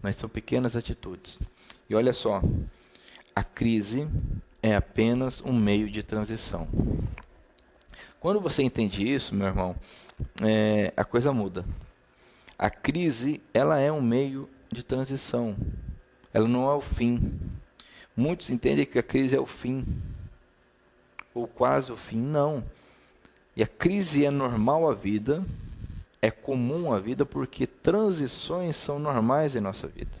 Mas 0.00 0.16
são 0.16 0.28
pequenas 0.28 0.76
atitudes. 0.76 1.38
E 1.90 1.94
olha 1.94 2.12
só, 2.12 2.40
a 3.34 3.42
crise 3.42 4.08
é 4.62 4.74
apenas 4.74 5.42
um 5.42 5.52
meio 5.52 5.90
de 5.90 6.02
transição. 6.02 6.68
Quando 8.20 8.40
você 8.40 8.62
entende 8.62 9.06
isso, 9.06 9.34
meu 9.34 9.46
irmão, 9.46 9.76
é, 10.42 10.92
a 10.96 11.04
coisa 11.04 11.32
muda. 11.32 11.64
A 12.58 12.70
crise, 12.70 13.42
ela 13.52 13.78
é 13.78 13.92
um 13.92 14.00
meio 14.00 14.48
de 14.72 14.82
transição. 14.82 15.56
Ela 16.32 16.48
não 16.48 16.68
é 16.70 16.74
o 16.74 16.80
fim. 16.80 17.38
Muitos 18.16 18.50
entendem 18.50 18.86
que 18.86 18.98
a 18.98 19.02
crise 19.02 19.36
é 19.36 19.40
o 19.40 19.46
fim. 19.46 19.86
Ou 21.34 21.46
quase 21.46 21.92
o 21.92 21.96
fim. 21.96 22.18
Não. 22.18 22.64
E 23.54 23.62
a 23.62 23.66
crise 23.66 24.24
é 24.24 24.30
normal 24.30 24.88
à 24.90 24.94
vida, 24.94 25.44
é 26.20 26.30
comum 26.30 26.92
à 26.92 27.00
vida, 27.00 27.24
porque 27.24 27.66
transições 27.66 28.76
são 28.76 28.98
normais 28.98 29.56
em 29.56 29.60
nossa 29.60 29.86
vida. 29.86 30.12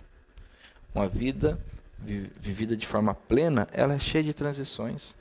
Uma 0.94 1.08
vida 1.08 1.58
vivida 1.98 2.76
de 2.76 2.86
forma 2.86 3.14
plena, 3.14 3.66
ela 3.72 3.94
é 3.94 3.98
cheia 3.98 4.24
de 4.24 4.32
transições. 4.32 5.14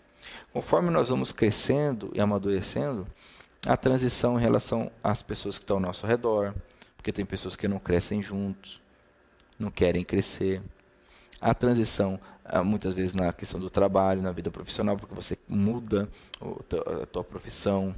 Conforme 0.54 0.90
nós 0.90 1.10
vamos 1.10 1.32
crescendo 1.32 2.12
e 2.14 2.22
amadurecendo, 2.22 3.08
a 3.66 3.76
transição 3.76 4.38
em 4.38 4.42
relação 4.42 4.92
às 5.04 5.22
pessoas 5.22 5.58
que 5.58 5.64
estão 5.64 5.78
ao 5.78 5.82
nosso 5.82 6.06
redor, 6.06 6.54
porque 7.06 7.14
tem 7.14 7.24
pessoas 7.24 7.56
que 7.56 7.68
não 7.68 7.78
crescem 7.78 8.24
juntos, 8.24 8.82
não 9.60 9.70
querem 9.70 10.04
crescer. 10.04 10.60
A 11.40 11.54
transição, 11.54 12.20
ah, 12.44 12.64
muitas 12.64 12.96
vezes, 12.96 13.14
na 13.14 13.32
questão 13.32 13.60
do 13.60 13.70
trabalho, 13.70 14.24
na 14.24 14.32
vida 14.32 14.50
profissional, 14.50 14.98
porque 14.98 15.14
você 15.14 15.38
muda 15.48 16.10
a 17.04 17.06
tua 17.06 17.24
profissão. 17.24 17.94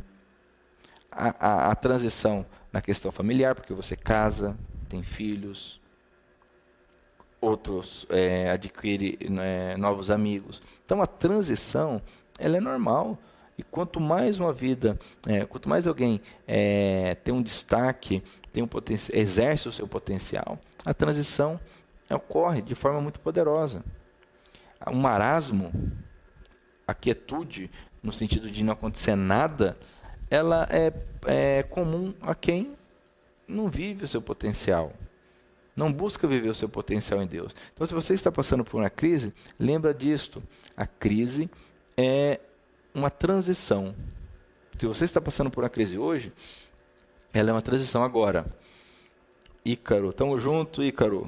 A, 1.10 1.30
a, 1.40 1.72
a 1.72 1.76
transição 1.76 2.46
na 2.70 2.82
questão 2.82 3.10
familiar, 3.10 3.56
porque 3.56 3.74
você 3.74 3.96
casa, 3.96 4.58
tem 4.90 5.02
filhos, 5.04 5.80
outros 7.40 8.06
é, 8.10 8.52
adquire 8.52 9.18
né, 9.30 9.78
novos 9.78 10.12
amigos. 10.12 10.62
Então 10.86 11.02
a 11.02 11.08
transição 11.08 12.02
ela 12.38 12.58
é 12.58 12.60
normal. 12.60 13.18
E 13.58 13.64
quanto 13.64 14.00
mais 14.00 14.40
uma 14.40 14.54
vida, 14.54 15.00
é, 15.28 15.46
quanto 15.46 15.68
mais 15.68 15.88
alguém 15.88 16.22
é, 16.48 17.16
tem 17.24 17.34
um 17.34 17.42
destaque, 17.42 18.24
tem 18.54 18.64
um 18.64 18.70
exerce 19.14 19.68
o 19.68 19.72
seu 19.72 19.88
potencial, 19.88 20.60
a 20.86 20.94
transição 20.94 21.60
ocorre 22.10 22.62
de 22.62 22.76
forma 22.76 23.02
muito 23.02 23.20
poderosa. 23.20 23.84
Um 24.88 24.98
marasmo, 24.98 25.74
a 26.88 26.94
quietude, 26.94 27.72
no 28.02 28.12
sentido 28.12 28.50
de 28.50 28.64
não 28.64 28.74
acontecer 28.74 29.16
nada, 29.16 29.78
ela 30.30 30.68
é, 30.70 30.94
é 31.26 31.64
comum 31.64 32.14
a 32.22 32.36
quem 32.36 32.76
não 33.48 33.70
vive 33.70 34.06
o 34.06 34.08
seu 34.08 34.22
potencial 34.22 34.94
não 35.78 35.94
busca 35.94 36.28
viver 36.28 36.50
o 36.50 36.56
seu 36.56 36.68
potencial 36.68 37.22
em 37.22 37.28
Deus. 37.28 37.56
Então, 37.72 37.86
se 37.86 37.94
você 37.94 38.16
está 38.16 38.32
passando 38.32 38.66
por 38.66 38.82
uma 38.82 38.90
crise, 38.90 39.32
lembra 39.60 39.94
disto. 39.94 40.42
A 40.76 40.88
crise 40.88 41.48
é 41.96 42.40
uma 42.98 43.10
transição. 43.10 43.96
Se 44.78 44.88
você 44.88 45.06
está 45.06 45.22
passando 45.22 45.50
por 45.50 45.64
uma 45.64 45.70
crise 45.70 45.98
hoje, 45.98 46.34
ela 47.34 47.52
é 47.52 47.54
uma 47.54 47.62
transição 47.62 48.04
agora. 48.04 48.46
Ícaro, 49.64 50.12
tamo 50.12 50.40
junto, 50.40 50.84
Ícaro. 50.84 51.28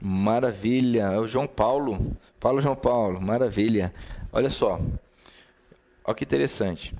Maravilha. 0.00 1.04
É 1.12 1.18
o 1.18 1.26
João 1.26 1.46
Paulo. 1.46 2.16
Fala, 2.38 2.62
João 2.62 2.76
Paulo. 2.76 3.20
Maravilha. 3.20 3.92
Olha 4.32 4.50
só. 4.50 4.80
Olha 6.04 6.14
que 6.14 6.24
interessante. 6.24 6.94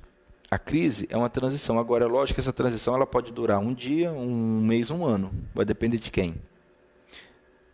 A 0.49 0.57
crise 0.57 1.07
é 1.09 1.17
uma 1.17 1.29
transição. 1.29 1.77
Agora, 1.77 2.05
é 2.05 2.07
lógico 2.07 2.35
que 2.35 2.41
essa 2.41 2.53
transição 2.53 2.95
ela 2.95 3.05
pode 3.05 3.31
durar 3.31 3.59
um 3.59 3.73
dia, 3.73 4.11
um 4.11 4.61
mês, 4.61 4.89
um 4.89 5.05
ano. 5.05 5.31
Vai 5.53 5.63
depender 5.65 5.97
de 5.97 6.11
quem. 6.11 6.35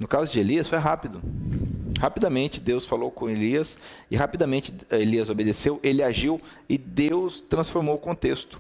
No 0.04 0.08
caso 0.10 0.30
de 0.34 0.38
Elias, 0.38 0.68
foi 0.68 0.80
rápido. 0.80 1.22
Rapidamente 1.98 2.60
Deus 2.60 2.86
falou 2.86 3.10
com 3.10 3.30
Elias 3.30 3.78
e 4.12 4.18
rapidamente 4.18 4.74
Elias 4.92 5.30
obedeceu, 5.30 5.80
ele 5.82 6.04
agiu 6.04 6.42
e 6.68 6.78
Deus 6.78 7.40
transformou 7.40 7.96
o 7.96 7.98
contexto. 7.98 8.60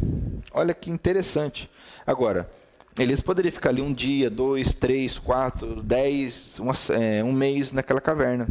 Olha 0.54 0.74
que 0.74 0.90
interessante. 0.90 1.70
Agora, 2.08 2.50
Elias 2.98 3.20
poderia 3.20 3.52
ficar 3.52 3.72
ali 3.72 3.82
um 3.82 3.92
dia, 3.94 4.30
dois, 4.30 4.74
três, 4.74 5.20
quatro, 5.20 5.84
dez, 5.84 6.60
uma, 6.60 6.72
é, 6.98 7.22
um 7.22 7.34
mês 7.34 7.74
naquela 7.74 8.00
caverna. 8.00 8.48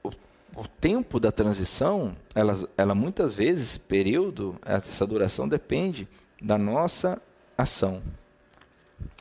O, 0.00 0.10
o, 0.54 0.68
tempo 0.80 1.18
da 1.18 1.32
transição, 1.32 2.14
ela, 2.36 2.56
ela 2.76 2.94
muitas 2.94 3.34
vezes, 3.34 3.70
esse 3.70 3.80
período, 3.80 4.56
essa 4.64 5.04
duração 5.04 5.48
depende 5.48 6.06
da 6.40 6.56
nossa 6.56 7.20
ação, 7.58 8.00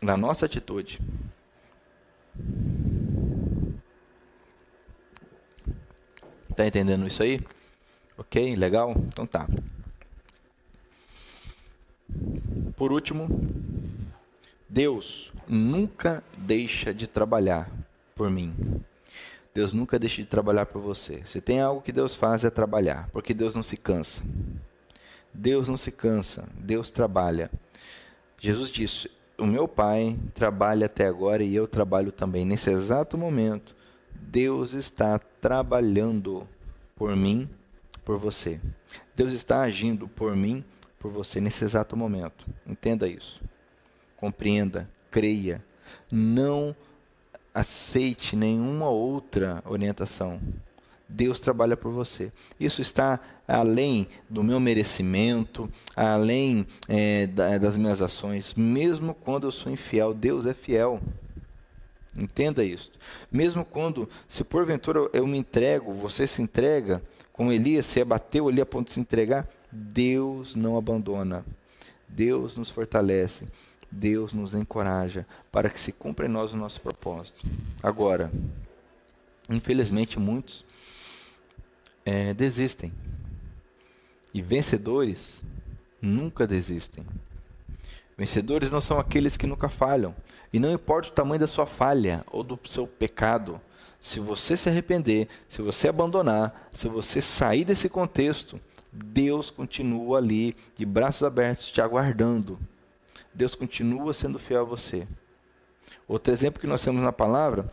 da 0.01 0.17
nossa 0.17 0.45
atitude. 0.45 0.99
Tá 6.55 6.65
entendendo 6.65 7.07
isso 7.07 7.23
aí? 7.23 7.39
Ok, 8.17 8.55
legal? 8.55 8.93
Então 9.07 9.25
tá. 9.25 9.47
Por 12.75 12.91
último, 12.91 13.27
Deus 14.67 15.31
nunca 15.47 16.23
deixa 16.37 16.93
de 16.93 17.07
trabalhar 17.07 17.71
por 18.15 18.29
mim. 18.29 18.53
Deus 19.53 19.73
nunca 19.73 19.99
deixa 19.99 20.21
de 20.21 20.27
trabalhar 20.27 20.65
por 20.65 20.81
você. 20.81 21.21
Se 21.25 21.41
tem 21.41 21.59
algo 21.59 21.81
que 21.81 21.91
Deus 21.91 22.15
faz 22.15 22.45
é 22.45 22.49
trabalhar, 22.49 23.09
porque 23.11 23.33
Deus 23.33 23.53
não 23.53 23.63
se 23.63 23.75
cansa. 23.75 24.23
Deus 25.33 25.67
não 25.67 25.77
se 25.77 25.91
cansa, 25.91 26.47
Deus 26.55 26.89
trabalha. 26.89 27.51
Jesus 28.37 28.69
disse: 28.69 29.09
O 29.41 29.45
meu 29.47 29.67
Pai 29.67 30.19
trabalha 30.35 30.85
até 30.85 31.07
agora 31.07 31.43
e 31.43 31.55
eu 31.55 31.67
trabalho 31.67 32.11
também. 32.11 32.45
Nesse 32.45 32.69
exato 32.69 33.17
momento, 33.17 33.75
Deus 34.13 34.73
está 34.73 35.17
trabalhando 35.17 36.47
por 36.95 37.15
mim, 37.15 37.49
por 38.05 38.19
você. 38.19 38.61
Deus 39.15 39.33
está 39.33 39.61
agindo 39.61 40.07
por 40.07 40.35
mim, 40.35 40.63
por 40.99 41.09
você 41.11 41.41
nesse 41.41 41.65
exato 41.65 41.97
momento. 41.97 42.45
Entenda 42.67 43.07
isso. 43.07 43.41
Compreenda, 44.15 44.87
creia. 45.09 45.65
Não 46.11 46.75
aceite 47.51 48.35
nenhuma 48.35 48.89
outra 48.89 49.63
orientação. 49.65 50.39
Deus 51.11 51.39
trabalha 51.39 51.75
por 51.75 51.91
você. 51.91 52.31
Isso 52.59 52.81
está 52.81 53.19
além 53.47 54.07
do 54.29 54.43
meu 54.43 54.59
merecimento, 54.59 55.69
além 55.95 56.65
é, 56.87 57.27
das 57.27 57.75
minhas 57.75 58.01
ações. 58.01 58.53
Mesmo 58.55 59.13
quando 59.13 59.45
eu 59.45 59.51
sou 59.51 59.71
infiel, 59.71 60.13
Deus 60.13 60.45
é 60.45 60.53
fiel. 60.53 61.01
Entenda 62.15 62.63
isso. 62.63 62.91
Mesmo 63.31 63.65
quando, 63.65 64.07
se 64.27 64.43
porventura 64.43 65.09
eu 65.13 65.27
me 65.27 65.37
entrego, 65.37 65.93
você 65.93 66.25
se 66.25 66.41
entrega, 66.41 67.01
como 67.33 67.51
Elias 67.51 67.85
se 67.85 68.01
abateu 68.01 68.47
ali 68.47 68.61
a 68.61 68.65
ponto 68.65 68.87
de 68.87 68.93
se 68.93 68.99
entregar, 68.99 69.47
Deus 69.71 70.55
não 70.55 70.77
abandona. 70.77 71.45
Deus 72.07 72.57
nos 72.57 72.69
fortalece. 72.69 73.45
Deus 73.91 74.31
nos 74.31 74.53
encoraja 74.53 75.25
para 75.51 75.69
que 75.69 75.79
se 75.79 75.91
cumpra 75.91 76.25
em 76.25 76.29
nós 76.29 76.53
o 76.53 76.57
nosso 76.57 76.79
propósito. 76.79 77.43
Agora, 77.83 78.31
infelizmente 79.49 80.17
muitos 80.17 80.63
é, 82.05 82.33
desistem. 82.33 82.91
E 84.33 84.41
vencedores 84.41 85.43
nunca 86.01 86.47
desistem. 86.47 87.05
Vencedores 88.17 88.71
não 88.71 88.81
são 88.81 88.99
aqueles 88.99 89.35
que 89.35 89.47
nunca 89.47 89.69
falham. 89.69 90.15
E 90.53 90.59
não 90.59 90.71
importa 90.71 91.09
o 91.09 91.13
tamanho 91.13 91.39
da 91.39 91.47
sua 91.47 91.65
falha 91.65 92.23
ou 92.31 92.43
do 92.43 92.59
seu 92.67 92.85
pecado, 92.85 93.59
se 93.99 94.19
você 94.19 94.57
se 94.57 94.67
arrepender, 94.67 95.27
se 95.47 95.61
você 95.61 95.87
abandonar, 95.87 96.69
se 96.71 96.87
você 96.87 97.21
sair 97.21 97.63
desse 97.63 97.87
contexto, 97.87 98.59
Deus 98.91 99.49
continua 99.51 100.17
ali, 100.17 100.55
de 100.75 100.85
braços 100.85 101.23
abertos, 101.23 101.71
te 101.71 101.79
aguardando. 101.79 102.59
Deus 103.33 103.55
continua 103.55 104.13
sendo 104.13 104.39
fiel 104.39 104.61
a 104.61 104.65
você. 104.65 105.07
Outro 106.07 106.33
exemplo 106.33 106.59
que 106.59 106.67
nós 106.67 106.83
temos 106.83 107.03
na 107.03 107.11
palavra, 107.11 107.71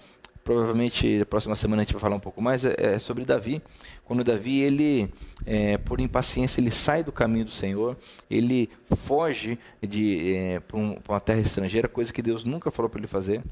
provavelmente 0.49 1.19
na 1.19 1.27
próxima 1.27 1.55
semana 1.55 1.83
a 1.83 1.85
gente 1.85 1.93
vai 1.93 2.01
falar 2.01 2.17
um 2.17 2.21
pouco 2.21 2.41
mais, 2.41 2.65
é, 2.65 2.75
é 2.79 2.99
sobre 2.99 3.23
Davi. 3.23 3.61
Quando 4.03 4.25
Davi, 4.25 4.61
ele, 4.61 5.13
é, 5.45 5.77
por 5.77 6.01
impaciência, 6.01 6.59
ele 6.59 6.71
sai 6.71 7.05
do 7.05 7.13
caminho 7.13 7.45
do 7.45 7.51
Senhor, 7.51 7.99
ele 8.31 8.71
foge 8.97 9.59
é, 9.83 10.59
para 10.61 10.79
um, 10.79 10.99
uma 11.07 11.21
terra 11.21 11.41
estrangeira, 11.41 11.87
coisa 11.87 12.11
que 12.11 12.23
Deus 12.23 12.47
nunca 12.47 12.71
falou 12.71 12.89
para 12.89 12.99
ele 12.99 13.07
fazer. 13.07 13.43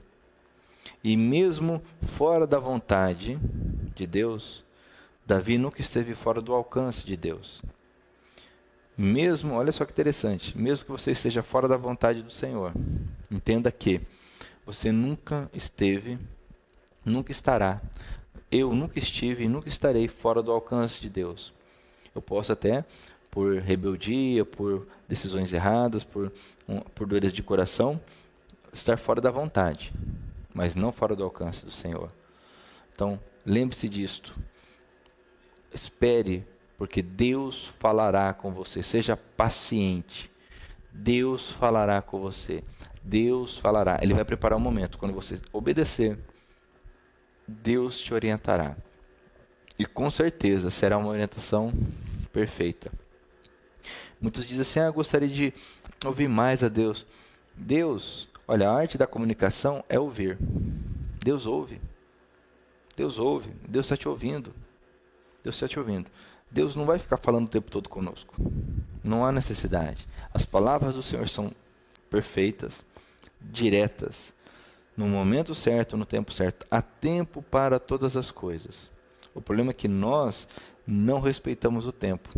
E 1.05 1.19
mesmo 1.19 1.83
fora 2.01 2.47
da 2.47 2.59
vontade 2.59 3.39
de 3.95 4.07
Deus, 4.07 4.65
Davi 5.27 5.59
nunca 5.59 5.83
esteve 5.83 6.15
fora 6.15 6.41
do 6.41 6.55
alcance 6.55 7.05
de 7.05 7.15
Deus. 7.15 7.61
Mesmo, 8.97 9.53
olha 9.53 9.71
só 9.71 9.85
que 9.85 9.93
interessante, 9.93 10.57
mesmo 10.57 10.87
que 10.87 10.93
você 10.93 11.11
esteja 11.11 11.43
fora 11.43 11.69
da 11.69 11.77
vontade 11.77 12.23
do 12.23 12.33
Senhor, 12.33 12.73
entenda 13.31 13.71
que 13.71 14.01
você 14.65 14.91
nunca 14.91 15.51
esteve, 15.53 16.19
nunca 17.07 17.31
estará, 17.31 17.81
eu 18.51 18.75
nunca 18.75 18.99
estive 18.99 19.45
e 19.45 19.49
nunca 19.49 19.69
estarei 19.69 20.09
fora 20.09 20.43
do 20.43 20.53
alcance 20.53 21.01
de 21.01 21.09
Deus. 21.09 21.53
Eu 22.15 22.21
posso 22.21 22.53
até, 22.53 22.85
por 23.31 23.59
rebeldia, 23.59 24.45
por 24.45 24.87
decisões 25.09 25.53
erradas, 25.53 26.03
por, 26.03 26.33
por 26.95 27.07
dores 27.07 27.33
de 27.33 27.43
coração, 27.43 28.01
estar 28.73 28.97
fora 28.97 29.21
da 29.21 29.31
vontade, 29.31 29.93
mas 30.53 30.75
não 30.75 30.93
fora 30.93 31.15
do 31.15 31.25
alcance 31.25 31.65
do 31.65 31.71
Senhor. 31.71 32.11
Então, 32.95 33.21
lembre-se 33.45 33.89
disto. 33.89 34.35
Espere, 35.73 36.47
porque 36.79 37.03
Deus 37.03 37.67
falará 37.79 38.33
com 38.33 38.53
você. 38.53 38.83
Seja 38.83 39.17
paciente. 39.17 40.31
Deus 40.91 41.51
falará 41.51 42.01
com 42.01 42.19
você. 42.19 42.65
Deus 43.03 43.59
falará. 43.59 43.99
Ele 44.01 44.15
vai 44.15 44.25
preparar 44.25 44.59
um 44.59 44.63
momento. 44.63 44.97
Quando 44.97 45.13
você 45.13 45.39
obedecer, 45.53 46.19
Deus 47.47 47.99
te 47.99 48.13
orientará. 48.13 48.77
E 49.79 49.85
com 49.85 50.11
certeza 50.11 50.71
será 50.71 50.97
uma 50.97 51.09
orientação 51.09 51.73
perfeita. 52.33 52.91
Muitos 54.21 54.47
dizem 54.47 54.63
assim: 54.63 54.81
ah, 54.81 54.91
gostaria 54.91 55.29
de 55.29 55.53
ouvir 56.05 56.29
mais 56.29 56.65
a 56.65 56.69
Deus. 56.69 57.07
Deus, 57.55 58.29
olha, 58.47 58.69
a 58.69 58.75
arte 58.75 58.99
da 58.99 59.07
comunicação 59.07 59.85
é 59.89 59.99
ouvir. 59.99 60.39
Deus 61.23 61.47
ouve. 61.47 61.81
Deus 62.97 63.19
ouve. 63.19 63.51
Deus 63.69 63.87
está 63.87 63.97
te 63.97 64.09
ouvindo. 64.09 64.55
Deus 65.43 65.57
está 65.57 65.69
te 65.69 65.79
ouvindo. 65.79 66.11
Deus 66.51 66.75
não 66.75 66.87
vai 66.87 66.99
ficar 66.99 67.19
falando 67.19 67.47
o 67.47 67.51
tempo 67.51 67.71
todo 67.71 67.89
conosco. 67.89 68.35
Não 69.03 69.25
há 69.25 69.33
necessidade. 69.33 70.07
As 70.33 70.45
palavras 70.45 70.95
do 70.95 71.03
Senhor 71.03 71.29
são 71.29 71.53
perfeitas, 72.09 72.85
diretas, 73.41 74.33
no 74.97 75.07
momento 75.07 75.55
certo, 75.55 75.97
no 75.97 76.07
tempo 76.07 76.33
certo. 76.33 76.67
Há 76.71 76.81
tempo 76.81 77.43
para 77.43 77.79
todas 77.79 78.17
as 78.17 78.31
coisas. 78.31 78.91
O 79.35 79.41
problema 79.41 79.71
é 79.71 79.75
que 79.75 79.89
nós 79.89 80.49
não 80.87 81.21
respeitamos 81.21 81.87
o 81.87 81.93
tempo. 81.93 82.31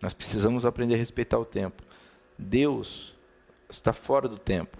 Nós 0.00 0.12
precisamos 0.12 0.64
aprender 0.64 0.94
a 0.94 0.98
respeitar 0.98 1.38
o 1.38 1.44
tempo. 1.44 1.82
Deus 2.38 3.14
está 3.68 3.92
fora 3.92 4.28
do 4.28 4.38
tempo, 4.38 4.78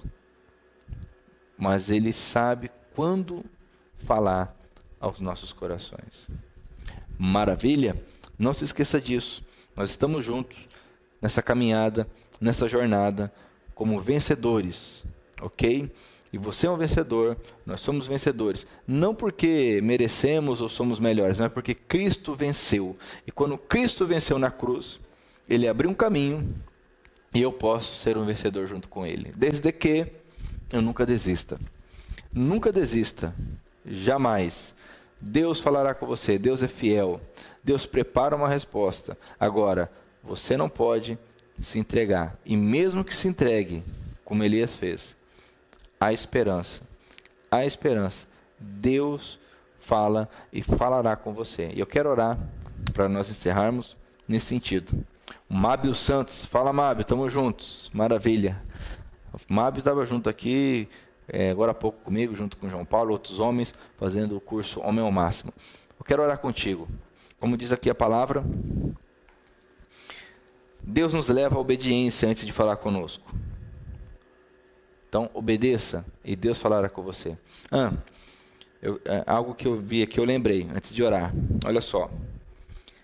mas 1.58 1.90
Ele 1.90 2.12
sabe 2.12 2.70
quando 2.94 3.44
falar 3.98 4.56
aos 5.00 5.20
nossos 5.20 5.52
corações. 5.52 6.26
Maravilha? 7.18 8.00
Não 8.38 8.52
se 8.52 8.64
esqueça 8.64 9.00
disso. 9.00 9.44
Nós 9.76 9.90
estamos 9.90 10.24
juntos 10.24 10.68
nessa 11.20 11.42
caminhada, 11.42 12.08
nessa 12.40 12.68
jornada, 12.68 13.32
como 13.74 14.00
vencedores, 14.00 15.04
ok? 15.40 15.92
E 16.32 16.36
você 16.38 16.66
é 16.66 16.70
um 16.70 16.76
vencedor, 16.76 17.36
nós 17.64 17.80
somos 17.80 18.06
vencedores. 18.06 18.66
Não 18.86 19.14
porque 19.14 19.80
merecemos 19.82 20.60
ou 20.60 20.68
somos 20.68 20.98
melhores, 20.98 21.38
mas 21.38 21.50
porque 21.50 21.74
Cristo 21.74 22.34
venceu. 22.34 22.96
E 23.26 23.32
quando 23.32 23.56
Cristo 23.56 24.06
venceu 24.06 24.38
na 24.38 24.50
cruz, 24.50 25.00
ele 25.48 25.66
abriu 25.66 25.88
um 25.88 25.94
caminho 25.94 26.54
e 27.34 27.40
eu 27.40 27.52
posso 27.52 27.94
ser 27.94 28.18
um 28.18 28.26
vencedor 28.26 28.66
junto 28.66 28.88
com 28.88 29.06
ele. 29.06 29.32
Desde 29.36 29.72
que 29.72 30.06
eu 30.70 30.82
nunca 30.82 31.06
desista. 31.06 31.58
Nunca 32.32 32.70
desista. 32.70 33.34
Jamais. 33.86 34.74
Deus 35.20 35.60
falará 35.60 35.94
com 35.94 36.06
você, 36.06 36.38
Deus 36.38 36.62
é 36.62 36.68
fiel. 36.68 37.20
Deus 37.64 37.86
prepara 37.86 38.36
uma 38.36 38.48
resposta. 38.48 39.16
Agora, 39.40 39.90
você 40.22 40.56
não 40.56 40.68
pode 40.68 41.18
se 41.60 41.78
entregar. 41.78 42.38
E 42.44 42.56
mesmo 42.56 43.04
que 43.04 43.14
se 43.14 43.28
entregue, 43.28 43.82
como 44.24 44.44
Elias 44.44 44.76
fez, 44.76 45.16
há 46.00 46.12
esperança. 46.12 46.82
Há 47.50 47.64
esperança. 47.64 48.26
Deus 48.58 49.38
fala 49.78 50.28
e 50.52 50.62
falará 50.62 51.16
com 51.16 51.32
você. 51.32 51.70
E 51.74 51.80
eu 51.80 51.86
quero 51.86 52.08
orar 52.08 52.38
para 52.92 53.08
nós 53.08 53.30
encerrarmos 53.30 53.96
nesse 54.26 54.46
sentido. 54.46 55.04
Mábio 55.48 55.94
Santos, 55.94 56.44
fala 56.44 56.72
Mábio, 56.72 57.02
estamos 57.02 57.32
juntos. 57.32 57.90
Maravilha. 57.92 58.62
Mábio 59.48 59.80
estava 59.80 60.04
junto 60.04 60.28
aqui 60.28 60.88
é, 61.28 61.50
agora 61.50 61.72
há 61.72 61.74
pouco 61.74 62.02
comigo, 62.02 62.34
junto 62.34 62.56
com 62.56 62.70
João 62.70 62.86
Paulo, 62.86 63.12
outros 63.12 63.38
homens, 63.38 63.74
fazendo 63.98 64.36
o 64.36 64.40
curso 64.40 64.80
Homem 64.80 65.04
ao 65.04 65.12
Máximo. 65.12 65.52
Eu 65.98 66.04
quero 66.04 66.22
orar 66.22 66.38
contigo. 66.38 66.88
Como 67.38 67.56
diz 67.56 67.70
aqui 67.70 67.90
a 67.90 67.94
palavra, 67.94 68.42
Deus 70.82 71.12
nos 71.12 71.28
leva 71.28 71.56
à 71.56 71.58
obediência 71.58 72.28
antes 72.28 72.46
de 72.46 72.52
falar 72.52 72.76
conosco. 72.76 73.30
Então, 75.08 75.30
obedeça 75.32 76.04
e 76.24 76.36
Deus 76.36 76.60
falará 76.60 76.88
com 76.88 77.02
você. 77.02 77.36
Ah, 77.70 77.92
eu, 78.80 79.00
é, 79.04 79.24
algo 79.26 79.54
que 79.54 79.66
eu 79.66 79.80
vi 79.80 80.02
aqui, 80.02 80.20
eu 80.20 80.24
lembrei, 80.24 80.68
antes 80.74 80.92
de 80.92 81.02
orar. 81.02 81.32
Olha 81.64 81.80
só. 81.80 82.10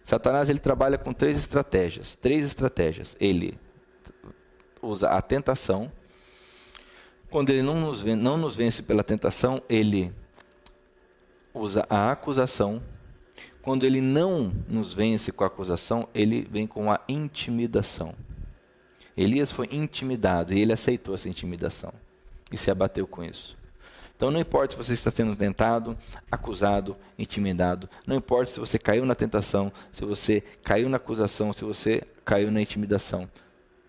Satanás 0.04 0.50
ele 0.50 0.58
trabalha 0.58 0.98
com 0.98 1.12
três 1.12 1.38
estratégias. 1.38 2.14
Três 2.14 2.44
estratégias. 2.44 3.16
Ele 3.18 3.58
usa 4.82 5.08
a 5.08 5.22
tentação. 5.22 5.90
Quando 7.30 7.50
ele 7.50 7.62
não 7.62 7.80
nos, 7.80 8.02
vence, 8.02 8.16
não 8.16 8.36
nos 8.36 8.54
vence 8.54 8.82
pela 8.82 9.02
tentação, 9.02 9.62
ele 9.68 10.12
usa 11.54 11.86
a 11.88 12.12
acusação. 12.12 12.82
Quando 13.62 13.84
ele 13.86 14.02
não 14.02 14.52
nos 14.68 14.92
vence 14.92 15.32
com 15.32 15.42
a 15.42 15.46
acusação, 15.46 16.06
ele 16.14 16.46
vem 16.50 16.66
com 16.66 16.92
a 16.92 17.00
intimidação. 17.08 18.14
Elias 19.16 19.52
foi 19.52 19.68
intimidado 19.70 20.52
e 20.52 20.60
ele 20.60 20.72
aceitou 20.72 21.14
essa 21.14 21.28
intimidação 21.28 21.92
e 22.50 22.56
se 22.56 22.70
abateu 22.70 23.06
com 23.06 23.22
isso. 23.22 23.56
Então 24.16 24.30
não 24.30 24.40
importa 24.40 24.72
se 24.72 24.76
você 24.76 24.92
está 24.92 25.10
sendo 25.10 25.34
tentado, 25.34 25.96
acusado, 26.30 26.96
intimidado, 27.18 27.88
não 28.06 28.16
importa 28.16 28.52
se 28.52 28.60
você 28.60 28.78
caiu 28.78 29.04
na 29.04 29.14
tentação, 29.14 29.72
se 29.92 30.04
você 30.04 30.42
caiu 30.62 30.88
na 30.88 30.96
acusação, 30.96 31.52
se 31.52 31.64
você 31.64 32.02
caiu 32.24 32.50
na 32.50 32.60
intimidação. 32.60 33.28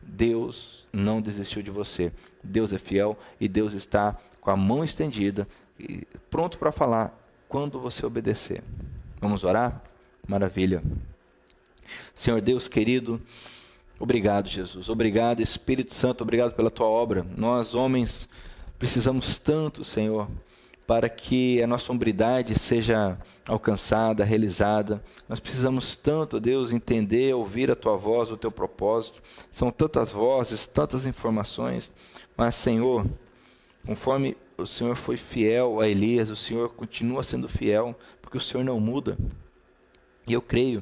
Deus 0.02 0.88
não 0.92 1.22
desistiu 1.22 1.62
de 1.64 1.72
você. 1.72 2.12
Deus 2.44 2.74
é 2.74 2.78
fiel 2.78 3.18
e 3.40 3.48
Deus 3.48 3.74
está 3.74 4.18
com 4.40 4.52
a 4.52 4.58
mão 4.58 4.84
estendida, 4.84 5.48
pronto 6.30 6.60
para 6.60 6.72
falar 6.72 7.18
quando 7.50 7.80
você 7.80 8.06
obedecer. 8.06 8.64
Vamos 9.20 9.44
orar? 9.44 9.82
Maravilha. 10.28 10.84
Senhor 12.14 12.42
Deus 12.42 12.68
querido, 12.68 13.22
obrigado, 14.00 14.50
Jesus. 14.50 14.90
Obrigado, 14.90 15.42
Espírito 15.42 15.94
Santo, 15.94 16.22
obrigado 16.22 16.54
pela 16.54 16.72
tua 16.72 16.88
obra. 16.88 17.26
Nós, 17.38 17.76
homens, 17.76 18.30
precisamos 18.78 19.38
tanto, 19.38 19.84
Senhor, 19.84 20.28
para 20.86 21.10
que 21.10 21.62
a 21.62 21.68
nossa 21.68 21.92
hombridade 21.92 22.58
seja 22.60 23.18
alcançada, 23.48 24.24
realizada. 24.24 25.04
Nós 25.28 25.40
precisamos 25.40 25.96
tanto, 25.96 26.40
Deus, 26.40 26.72
entender, 26.72 27.34
ouvir 27.34 27.72
a 27.72 27.76
tua 27.76 27.96
voz, 27.98 28.32
o 28.32 28.38
teu 28.38 28.52
propósito. 28.52 29.22
São 29.52 29.72
tantas 29.72 30.12
vozes, 30.12 30.66
tantas 30.66 31.06
informações, 31.06 31.92
mas, 32.38 32.56
Senhor, 32.56 33.06
conforme 33.86 34.38
o 34.58 34.66
Senhor 34.66 34.96
foi 34.96 35.18
fiel 35.18 35.80
a 35.80 35.88
Elias, 35.88 36.30
o 36.30 36.36
Senhor 36.36 36.70
continua 36.70 37.24
sendo 37.24 37.48
fiel, 37.48 37.96
porque 38.22 38.38
o 38.38 38.42
Senhor 38.42 38.64
não 38.64 38.80
muda. 38.80 39.18
E 40.28 40.34
eu 40.34 40.42
creio 40.42 40.82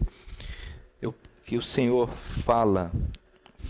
que 1.46 1.58
o 1.58 1.62
Senhor 1.62 2.10
fala, 2.10 2.92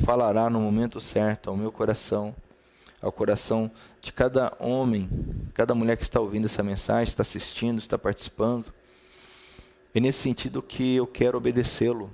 falará 0.03 0.49
no 0.49 0.59
momento 0.59 0.99
certo 1.01 1.49
ao 1.49 1.57
meu 1.57 1.71
coração 1.71 2.35
ao 3.03 3.11
coração 3.11 3.69
de 3.99 4.13
cada 4.13 4.55
homem, 4.57 5.09
cada 5.53 5.75
mulher 5.75 5.97
que 5.97 6.03
está 6.03 6.21
ouvindo 6.21 6.45
essa 6.45 6.63
mensagem, 6.63 7.03
está 7.03 7.21
assistindo, 7.21 7.77
está 7.77 7.97
participando. 7.97 8.73
É 9.93 9.99
nesse 9.99 10.19
sentido 10.19 10.61
que 10.61 10.95
eu 10.95 11.05
quero 11.05 11.37
obedecê-lo. 11.37 12.09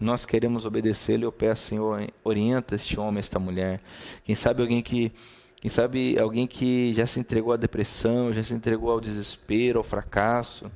Nós 0.00 0.24
queremos 0.24 0.64
obedecê-lo. 0.64 1.24
Eu 1.24 1.32
peço, 1.32 1.64
Senhor, 1.64 2.08
orienta 2.22 2.76
este 2.76 2.98
homem, 2.98 3.18
esta 3.18 3.40
mulher. 3.40 3.80
Quem 4.24 4.36
sabe 4.36 4.62
alguém 4.62 4.80
que, 4.80 5.12
quem 5.56 5.68
sabe 5.68 6.16
alguém 6.16 6.46
que 6.46 6.94
já 6.94 7.06
se 7.06 7.18
entregou 7.18 7.52
à 7.52 7.56
depressão, 7.56 8.32
já 8.32 8.42
se 8.42 8.54
entregou 8.54 8.88
ao 8.88 9.00
desespero, 9.00 9.78
ao 9.80 9.84
fracasso, 9.84 10.70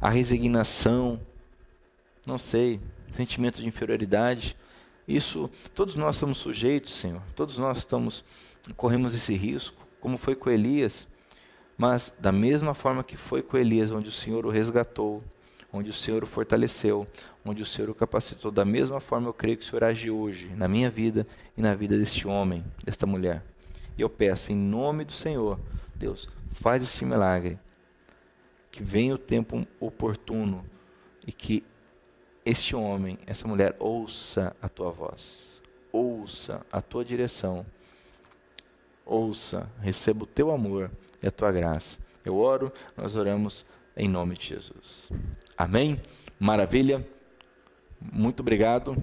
à 0.00 0.10
resignação. 0.10 1.20
Não 2.26 2.36
sei, 2.36 2.80
sentimento 3.12 3.60
de 3.60 3.66
inferioridade. 3.66 4.56
Isso, 5.06 5.50
todos 5.74 5.94
nós 5.94 6.16
somos 6.16 6.38
sujeitos, 6.38 6.92
Senhor. 6.92 7.22
Todos 7.34 7.58
nós 7.58 7.78
estamos 7.78 8.24
corremos 8.76 9.14
esse 9.14 9.34
risco, 9.34 9.86
como 10.00 10.16
foi 10.16 10.34
com 10.34 10.50
Elias. 10.50 11.06
Mas 11.76 12.12
da 12.18 12.30
mesma 12.30 12.74
forma 12.74 13.02
que 13.02 13.16
foi 13.16 13.42
com 13.42 13.56
Elias, 13.56 13.90
onde 13.90 14.08
o 14.08 14.12
Senhor 14.12 14.44
o 14.44 14.50
resgatou, 14.50 15.22
onde 15.72 15.90
o 15.90 15.94
Senhor 15.94 16.22
o 16.22 16.26
fortaleceu, 16.26 17.06
onde 17.44 17.62
o 17.62 17.66
Senhor 17.66 17.88
o 17.90 17.94
capacitou, 17.94 18.50
da 18.50 18.64
mesma 18.64 19.00
forma 19.00 19.28
eu 19.28 19.32
creio 19.32 19.56
que 19.56 19.64
o 19.64 19.66
Senhor 19.66 19.84
age 19.84 20.10
hoje, 20.10 20.48
na 20.56 20.68
minha 20.68 20.90
vida 20.90 21.26
e 21.56 21.62
na 21.62 21.74
vida 21.74 21.96
deste 21.96 22.28
homem, 22.28 22.64
desta 22.84 23.06
mulher. 23.06 23.42
E 23.96 24.02
eu 24.02 24.10
peço, 24.10 24.52
em 24.52 24.56
nome 24.56 25.04
do 25.04 25.12
Senhor, 25.12 25.58
Deus, 25.94 26.28
faz 26.52 26.82
este 26.82 27.04
milagre, 27.04 27.58
que 28.70 28.82
venha 28.82 29.14
o 29.14 29.18
tempo 29.18 29.66
oportuno 29.78 30.64
e 31.26 31.32
que 31.32 31.64
este 32.44 32.74
homem, 32.74 33.18
essa 33.26 33.46
mulher, 33.46 33.76
ouça 33.78 34.56
a 34.62 34.68
tua 34.68 34.90
voz, 34.90 35.60
ouça 35.92 36.64
a 36.72 36.80
tua 36.80 37.04
direção, 37.04 37.66
ouça, 39.04 39.70
receba 39.80 40.24
o 40.24 40.26
teu 40.26 40.50
amor 40.50 40.90
e 41.22 41.26
a 41.26 41.30
tua 41.30 41.52
graça. 41.52 41.98
Eu 42.24 42.36
oro, 42.36 42.72
nós 42.96 43.16
oramos 43.16 43.66
em 43.96 44.08
nome 44.08 44.36
de 44.36 44.46
Jesus. 44.46 45.08
Amém? 45.56 46.00
Maravilha. 46.38 47.06
Muito 48.00 48.40
obrigado. 48.40 48.96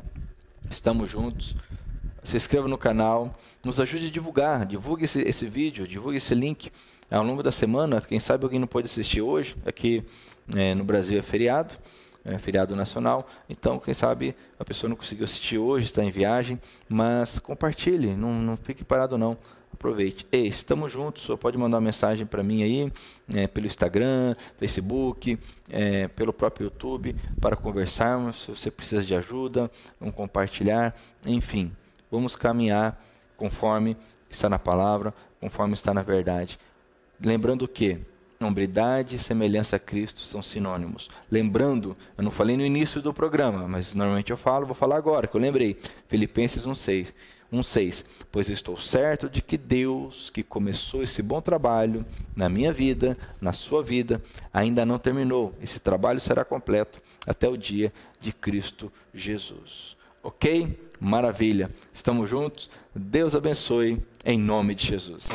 Estamos 0.70 1.12
juntos. 1.12 1.56
Se 2.24 2.36
inscreva 2.36 2.68
no 2.68 2.78
canal, 2.78 3.30
nos 3.64 3.80
ajude 3.80 4.08
a 4.08 4.12
divulgar, 4.12 4.66
divulgue 4.66 5.06
esse, 5.06 5.22
esse 5.22 5.46
vídeo, 5.46 5.88
divulgue 5.88 6.18
esse 6.18 6.36
link 6.36 6.72
ao 7.10 7.24
longo 7.24 7.42
da 7.42 7.52
semana. 7.52 8.02
Quem 8.02 8.20
sabe 8.20 8.44
alguém 8.44 8.60
não 8.60 8.68
pode 8.68 8.86
assistir 8.86 9.22
hoje, 9.22 9.56
aqui 9.66 10.04
é, 10.56 10.76
no 10.76 10.84
Brasil 10.84 11.18
é 11.18 11.22
feriado 11.22 11.78
é, 12.28 12.38
feriado 12.38 12.76
nacional. 12.76 13.28
Então, 13.50 13.80
quem 13.80 13.94
sabe 13.94 14.36
a 14.60 14.66
pessoa 14.66 14.90
não 14.90 14.98
conseguiu 14.98 15.24
assistir 15.24 15.58
hoje, 15.58 15.86
está 15.86 16.04
em 16.04 16.12
viagem, 16.12 16.60
mas 16.88 17.40
compartilhe, 17.40 18.16
não, 18.16 18.34
não 18.34 18.58
fique 18.58 18.84
parado 18.84 19.18
não. 19.18 19.38
Aproveite. 19.74 20.26
Ei, 20.32 20.48
estamos 20.48 20.92
juntos, 20.92 21.24
só 21.24 21.38
pode 21.38 21.58
mandar 21.58 21.78
uma 21.78 21.82
mensagem 21.82 22.26
para 22.26 22.42
mim 22.42 22.64
aí, 22.64 22.92
é, 23.34 23.48
pelo 23.48 23.68
Instagram, 23.68 24.34
Facebook, 24.58 25.38
é, 25.70 26.08
pelo 26.08 26.34
próprio 26.34 26.66
YouTube, 26.66 27.16
para 27.40 27.56
conversarmos. 27.56 28.42
Se 28.42 28.50
você 28.50 28.72
precisa 28.72 29.04
de 29.04 29.16
ajuda, 29.16 29.70
vamos 30.00 30.16
compartilhar, 30.16 30.96
enfim, 31.26 31.72
vamos 32.10 32.36
caminhar 32.36 33.00
conforme 33.36 33.96
está 34.30 34.50
na 34.50 34.58
palavra, 34.58 35.14
conforme 35.40 35.74
está 35.74 35.94
na 35.94 36.02
verdade. 36.02 36.58
Lembrando 37.24 37.68
que 37.68 38.00
Hombridade 38.40 39.16
e 39.16 39.20
semelhança 39.20 39.78
a 39.78 39.80
Cristo 39.80 40.20
são 40.20 40.44
sinônimos. 40.44 41.10
Lembrando, 41.32 41.98
eu 42.16 42.24
não 42.24 42.30
falei 42.30 42.56
no 42.56 42.66
início 42.66 43.02
do 43.02 43.12
programa, 43.14 43.68
mas 43.68 43.96
normalmente 43.96 44.32
eu 44.32 44.38
falo, 44.38 44.66
vou 44.66 44.76
falar 44.76 44.98
agora, 44.98 45.26
que 45.26 45.36
eu 45.36 45.42
lembrei. 45.42 45.76
Filipenses 46.08 46.66
1,6. 46.66 47.14
1,6. 47.52 48.06
Pois 48.32 48.50
estou 48.50 48.78
certo 48.78 49.30
de 49.30 49.42
que 49.42 49.58
Deus, 49.58 50.30
que 50.30 50.44
começou 50.44 51.02
esse 51.02 51.22
bom 51.22 51.42
trabalho 51.42 52.06
na 52.36 52.50
minha 52.50 52.72
vida, 52.72 53.18
na 53.42 53.54
sua 53.54 53.82
vida, 53.82 54.22
ainda 54.54 54.86
não 54.86 55.00
terminou. 55.00 55.54
Esse 55.62 55.80
trabalho 55.80 56.20
será 56.20 56.44
completo 56.44 57.02
até 57.26 57.48
o 57.48 57.58
dia 57.58 57.92
de 58.20 58.32
Cristo 58.32 58.92
Jesus. 59.14 59.96
Ok? 60.22 60.78
Maravilha. 61.00 61.72
Estamos 61.94 62.30
juntos. 62.30 62.70
Deus 62.94 63.34
abençoe 63.34 64.02
em 64.28 64.38
nome 64.38 64.76
de 64.76 64.86
Jesus. 64.86 65.30